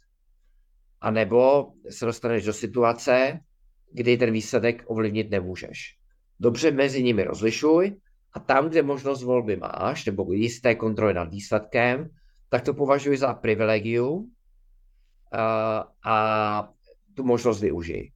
anebo 1.02 1.74
se 1.90 2.06
dostaneš 2.06 2.46
do 2.46 2.54
situace, 2.54 3.40
kdy 3.92 4.18
ten 4.18 4.32
výsledek 4.32 4.84
ovlivnit 4.86 5.30
nemůžeš. 5.30 5.98
Dobře 6.40 6.72
mezi 6.72 7.04
nimi 7.04 7.24
rozlišuj 7.24 7.96
a 8.34 8.40
tam, 8.40 8.70
kde 8.70 8.84
možnost 8.84 9.24
volby 9.24 9.56
máš, 9.56 10.06
nebo 10.06 10.34
jisté 10.34 10.76
kontroly 10.76 11.14
nad 11.14 11.30
výsledkem, 11.30 12.10
tak 12.50 12.62
to 12.62 12.74
považuji 12.74 13.18
za 13.18 13.34
privilegium 13.34 14.32
a, 15.32 15.88
a 16.06 16.16
tu 17.14 17.24
možnost 17.24 17.62
využij. 17.62 18.12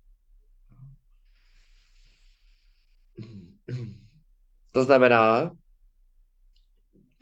To 4.72 4.84
znamená, 4.84 5.52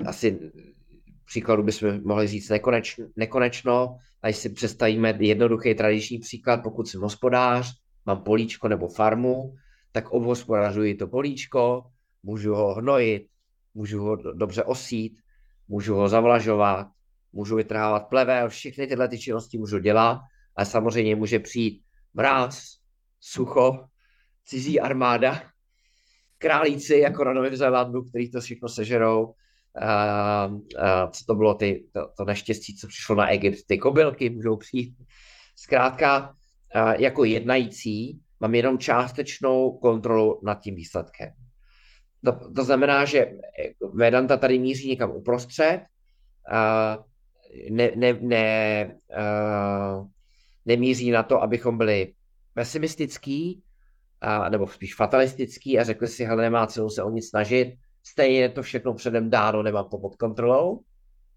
asi 0.05 0.51
příkladu 1.25 1.63
bychom 1.63 2.03
mohli 2.03 2.27
říct 2.27 2.49
nekoneč, 2.49 2.99
nekonečno, 3.15 3.97
a 4.21 4.33
si 4.33 4.49
představíme 4.49 5.17
jednoduchý 5.19 5.75
tradiční 5.75 6.19
příklad, 6.19 6.63
pokud 6.63 6.87
jsem 6.87 7.01
hospodář, 7.01 7.73
mám 8.05 8.23
políčko 8.23 8.67
nebo 8.67 8.87
farmu, 8.87 9.55
tak 9.91 10.09
obhospodařuji 10.09 10.95
to 10.95 11.07
políčko, 11.07 11.83
můžu 12.23 12.55
ho 12.55 12.73
hnojit, 12.73 13.27
můžu 13.73 14.01
ho 14.01 14.15
dobře 14.15 14.63
osít, 14.63 15.17
můžu 15.67 15.95
ho 15.95 16.09
zavlažovat, 16.09 16.87
můžu 17.33 17.55
vytrhávat 17.55 18.09
plevel, 18.09 18.49
všechny 18.49 18.87
tyhle 18.87 19.07
ty 19.07 19.19
činnosti 19.19 19.57
můžu 19.57 19.79
dělat, 19.79 20.21
ale 20.55 20.65
samozřejmě 20.65 21.15
může 21.15 21.39
přijít 21.39 21.83
mráz, 22.13 22.77
sucho, 23.19 23.85
cizí 24.45 24.79
armáda, 24.79 25.41
králíci 26.37 26.97
jako 26.97 27.23
na 27.23 27.33
Novém 27.33 27.55
Zélandu, 27.55 28.03
který 28.03 28.31
to 28.31 28.41
všechno 28.41 28.69
sežerou, 28.69 29.33
Uh, 29.81 30.53
uh, 30.53 31.11
co 31.11 31.25
to 31.25 31.35
bylo 31.35 31.53
ty, 31.53 31.85
to, 31.93 32.09
to 32.17 32.25
neštěstí, 32.25 32.75
co 32.75 32.87
přišlo 32.87 33.15
na 33.15 33.27
Egypt, 33.27 33.63
ty 33.67 33.77
kobylky 33.77 34.29
můžou 34.29 34.57
přijít. 34.57 34.95
Zkrátka, 35.55 36.29
uh, 36.75 36.91
jako 36.91 37.23
jednající 37.23 38.19
mám 38.39 38.55
jenom 38.55 38.77
částečnou 38.77 39.77
kontrolu 39.77 40.39
nad 40.43 40.61
tím 40.61 40.75
výsledkem. 40.75 41.29
To, 42.25 42.51
to 42.53 42.63
znamená, 42.63 43.05
že 43.05 43.31
Vedanta 43.93 44.37
tady 44.37 44.59
míří 44.59 44.89
někam 44.89 45.11
uprostřed, 45.11 45.81
uh, 46.51 47.03
ne, 47.69 47.91
ne, 47.95 48.13
ne, 48.13 48.85
uh, 49.17 50.07
nemíří 50.65 51.11
na 51.11 51.23
to, 51.23 51.41
abychom 51.41 51.77
byli 51.77 52.13
pesimistický, 52.53 53.63
uh, 54.23 54.49
nebo 54.49 54.67
spíš 54.67 54.95
fatalistický 54.95 55.79
a 55.79 55.83
řekli 55.83 56.07
si, 56.07 56.25
hele, 56.25 56.41
nemá 56.41 56.67
cenu 56.67 56.89
se 56.89 57.03
o 57.03 57.09
nic 57.09 57.29
snažit, 57.29 57.73
stejně 58.03 58.39
je 58.39 58.49
to 58.49 58.61
všechno 58.61 58.93
předem 58.93 59.29
dáno, 59.29 59.63
nemám 59.63 59.89
to 59.89 59.97
pod 59.97 60.15
kontrolou, 60.15 60.83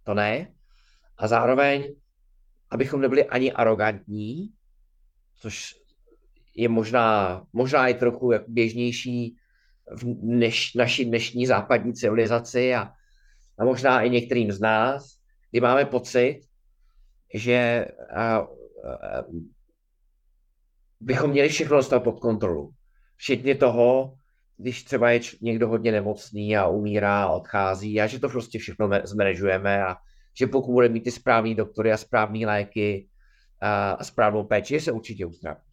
to 0.04 0.14
ne. 0.14 0.52
A 1.18 1.28
zároveň, 1.28 1.94
abychom 2.70 3.00
nebyli 3.00 3.24
ani 3.24 3.52
arrogantní, 3.52 4.50
což 5.36 5.79
je 6.60 6.68
možná, 6.68 7.42
možná 7.52 7.88
i 7.88 7.94
trochu 7.94 8.32
jak 8.32 8.42
běžnější 8.48 9.36
v 9.90 10.04
dneš, 10.04 10.74
naší 10.74 11.04
dnešní 11.04 11.46
západní 11.46 11.92
civilizaci 11.92 12.74
a, 12.74 12.92
a 13.58 13.64
možná 13.64 14.02
i 14.02 14.10
některým 14.10 14.52
z 14.52 14.60
nás, 14.60 15.16
kdy 15.50 15.60
máme 15.60 15.84
pocit, 15.84 16.40
že 17.34 17.86
a, 18.14 18.36
a, 18.36 18.46
bychom 21.00 21.30
měli 21.30 21.48
všechno 21.48 21.76
dostat 21.76 22.00
pod 22.00 22.20
kontrolu. 22.20 22.70
Včetně 23.16 23.54
toho, 23.54 24.14
když 24.56 24.84
třeba 24.84 25.10
je 25.10 25.20
někdo 25.42 25.68
hodně 25.68 25.92
nemocný 25.92 26.56
a 26.56 26.68
umírá 26.68 27.24
a 27.24 27.32
odchází 27.32 28.00
a 28.00 28.06
že 28.06 28.20
to 28.20 28.28
prostě 28.28 28.58
všechno 28.58 28.90
zmanežujeme 29.04 29.84
a 29.84 29.96
že 30.38 30.46
pokud 30.46 30.72
bude 30.72 30.88
mít 30.88 31.04
ty 31.04 31.10
správný 31.10 31.54
doktory 31.54 31.92
a 31.92 31.96
správné 31.96 32.46
léky 32.46 33.08
a, 33.60 34.04
správnou 34.04 34.44
péči, 34.44 34.80
se 34.80 34.92
určitě 34.92 35.26
uzdraví. 35.26 35.69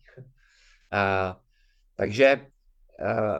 A, 0.91 1.37
takže 1.95 2.47
a, 3.05 3.39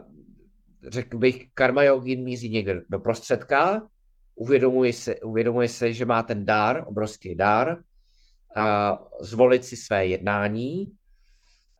řekl 0.87 1.17
bych, 1.17 1.49
karma 1.53 1.83
yogin 1.83 2.23
míří 2.23 2.49
někde 2.49 2.81
do 2.89 2.99
prostředka, 2.99 3.87
uvědomuje 4.35 4.93
se, 4.93 5.15
uvědomuje 5.15 5.69
se, 5.69 5.93
že 5.93 6.05
má 6.05 6.23
ten 6.23 6.45
dar, 6.45 6.83
obrovský 6.87 7.35
dar, 7.35 7.77
a 8.55 8.97
zvolit 9.21 9.65
si 9.65 9.77
své 9.77 10.05
jednání, 10.05 10.85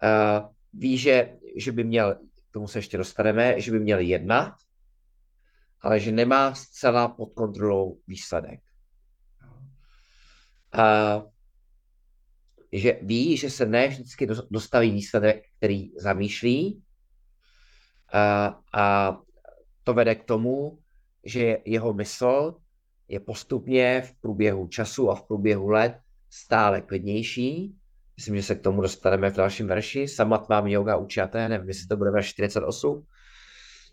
a 0.02 0.50
ví, 0.74 0.98
že, 0.98 1.38
že 1.58 1.72
by 1.72 1.84
měl 1.84 2.16
tomu 2.52 2.68
se 2.68 2.80
ještě 2.80 2.98
dostaneme, 2.98 3.62
že 3.62 3.72
by 3.72 3.80
měl 3.80 4.00
jednat, 4.00 4.54
ale 5.82 6.00
že 6.00 6.12
nemá 6.12 6.54
zcela 6.54 7.08
pod 7.08 7.34
kontrolou 7.34 8.00
výsledek. 8.08 8.60
A 10.74 11.22
že 12.72 13.00
ví, 13.02 13.38
že 13.38 13.50
se 13.50 13.66
ne 13.66 13.88
vždycky 13.88 14.28
dostaví 14.52 14.92
výsledek, 14.92 15.44
který 15.58 15.92
zamýšlí 15.98 16.82
a, 18.14 18.60
a 18.74 19.18
to 19.84 19.94
vede 19.94 20.16
k 20.16 20.24
tomu, 20.24 20.80
že 21.24 21.58
jeho 21.66 21.94
mysl 21.94 22.56
je 23.08 23.20
postupně 23.20 24.02
v 24.02 24.22
průběhu 24.22 24.68
času 24.68 25.10
a 25.10 25.16
v 25.16 25.28
průběhu 25.28 25.70
let 25.70 26.00
stále 26.30 26.82
klidnější 26.82 27.76
Myslím, 28.18 28.36
že 28.36 28.44
se 28.44 28.56
k 28.56 28.62
tomu 28.62 28.82
dostaneme 28.82 29.30
v 29.30 29.36
dalším 29.36 29.68
verši. 29.68 30.08
Samat 30.08 30.50
mám 30.50 30.68
yoga 30.68 30.98
učaté, 30.98 31.50
nevím, 31.50 31.68
jestli 31.68 31.88
to 31.88 31.98
bude 31.98 32.12
verš 32.12 32.28
48, 32.28 33.06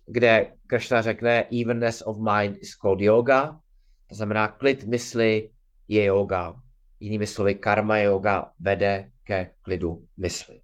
kde 0.06 0.52
Krishna 0.66 1.02
řekne 1.02 1.46
evenness 1.60 2.02
of 2.06 2.16
mind 2.18 2.56
is 2.56 2.74
called 2.74 3.00
yoga, 3.00 3.60
to 4.08 4.14
znamená 4.14 4.48
klid 4.48 4.84
mysli 4.84 5.50
je 5.88 6.04
yoga. 6.04 6.54
Jinými 7.04 7.26
slovy, 7.26 7.54
karma 7.54 7.98
yoga 7.98 8.52
vede 8.56 9.10
ke 9.24 9.50
klidu 9.62 10.08
mysli. 10.16 10.60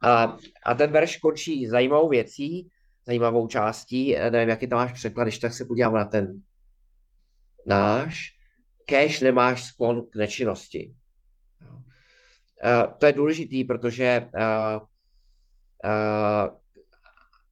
A, 0.00 0.36
a 0.64 0.74
ten 0.74 0.92
verš 0.92 1.16
končí 1.16 1.66
zajímavou 1.66 2.08
věcí, 2.08 2.70
zajímavou 3.06 3.48
částí, 3.48 4.16
nevím, 4.30 4.48
jaký 4.48 4.66
tam 4.66 4.78
máš 4.78 4.92
překlad, 4.92 5.24
když 5.24 5.38
tak 5.38 5.52
se 5.52 5.64
podívám 5.64 5.94
na 5.94 6.04
ten 6.04 6.42
náš. 7.66 8.32
Kéž 8.86 9.20
nemáš 9.20 9.64
sklon 9.64 10.02
k 10.02 10.16
nečinnosti. 10.16 10.94
Uh, 11.60 12.92
to 12.98 13.06
je 13.06 13.12
důležitý, 13.12 13.64
protože 13.64 14.28
uh, 14.34 14.82
uh, 15.84 16.56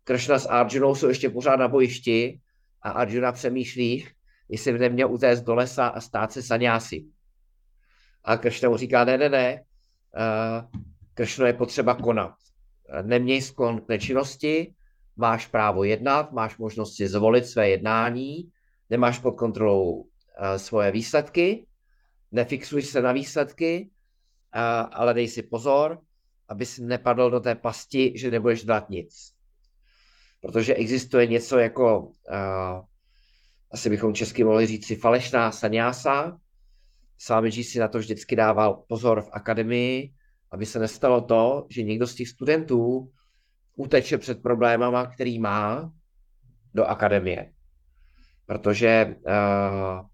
Krishna 0.04 0.38
s 0.38 0.48
Arjunou 0.48 0.94
jsou 0.94 1.08
ještě 1.08 1.30
pořád 1.30 1.56
na 1.56 1.68
bojišti 1.68 2.40
a 2.82 2.90
Arjuna 2.90 3.32
přemýšlí, 3.32 4.08
jestli 4.48 4.72
by 4.72 4.78
neměl 4.78 5.12
utéct 5.12 5.44
do 5.44 5.54
lesa 5.54 5.86
a 5.86 6.00
stát 6.00 6.32
se 6.32 6.42
sanyási. 6.42 7.04
A 8.24 8.36
Krishna 8.36 8.68
mu 8.68 8.76
říká, 8.76 9.04
ne, 9.04 9.18
ne, 9.18 9.28
ne, 9.28 9.62
uh, 9.62 10.80
Krishna 11.14 11.46
je 11.46 11.52
potřeba 11.52 11.94
konat. 11.94 12.34
Neměj 13.02 13.42
sklon 13.42 13.80
k 13.80 13.88
nečinnosti, 13.88 14.74
máš 15.16 15.46
právo 15.46 15.84
jednat, 15.84 16.32
máš 16.32 16.58
možnost 16.58 16.96
si 16.96 17.08
zvolit 17.08 17.46
své 17.46 17.68
jednání, 17.68 18.52
nemáš 18.90 19.18
pod 19.18 19.32
kontrolou 19.32 19.92
uh, 19.92 20.06
svoje 20.56 20.90
výsledky, 20.90 21.66
nefixuj 22.32 22.82
se 22.82 23.02
na 23.02 23.12
výsledky, 23.12 23.90
ale 24.92 25.14
dej 25.14 25.28
si 25.28 25.42
pozor, 25.42 26.00
aby 26.48 26.66
si 26.66 26.82
nepadl 26.82 27.30
do 27.30 27.40
té 27.40 27.54
pasti, 27.54 28.12
že 28.16 28.30
nebudeš 28.30 28.64
dát 28.64 28.90
nic. 28.90 29.32
Protože 30.40 30.74
existuje 30.74 31.26
něco 31.26 31.58
jako, 31.58 32.12
asi 33.70 33.90
bychom 33.90 34.14
česky 34.14 34.44
mohli 34.44 34.66
říct 34.66 34.86
si 34.86 34.96
falešná 34.96 35.52
sanyása. 35.52 36.38
Svámičí 37.22 37.64
si 37.64 37.78
na 37.78 37.88
to 37.88 37.98
vždycky 37.98 38.36
dával 38.36 38.84
pozor 38.88 39.22
v 39.22 39.30
akademii, 39.32 40.12
aby 40.50 40.66
se 40.66 40.78
nestalo 40.78 41.20
to, 41.20 41.66
že 41.70 41.82
někdo 41.82 42.06
z 42.06 42.14
těch 42.14 42.28
studentů 42.28 43.10
uteče 43.76 44.18
před 44.18 44.42
problémama, 44.42 45.06
který 45.06 45.38
má 45.38 45.92
do 46.74 46.84
akademie. 46.84 47.52
Protože 48.46 49.16
uh, 49.16 50.06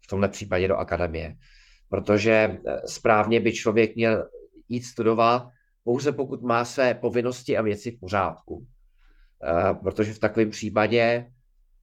v 0.00 0.06
tomhle 0.06 0.28
případě 0.28 0.68
do 0.68 0.76
akademie 0.76 1.36
protože 1.92 2.32
eh, 2.32 2.80
správně 2.88 3.40
by 3.40 3.52
člověk 3.52 3.96
měl 3.96 4.28
jít 4.68 4.82
studovat 4.82 5.48
pouze 5.84 6.12
pokud 6.12 6.42
má 6.42 6.64
své 6.64 6.94
povinnosti 6.94 7.56
a 7.56 7.62
věci 7.62 7.90
v 7.90 8.00
pořádku. 8.00 8.66
Eh, 9.44 9.74
protože 9.74 10.12
v 10.12 10.18
takovém 10.18 10.50
případě 10.50 11.32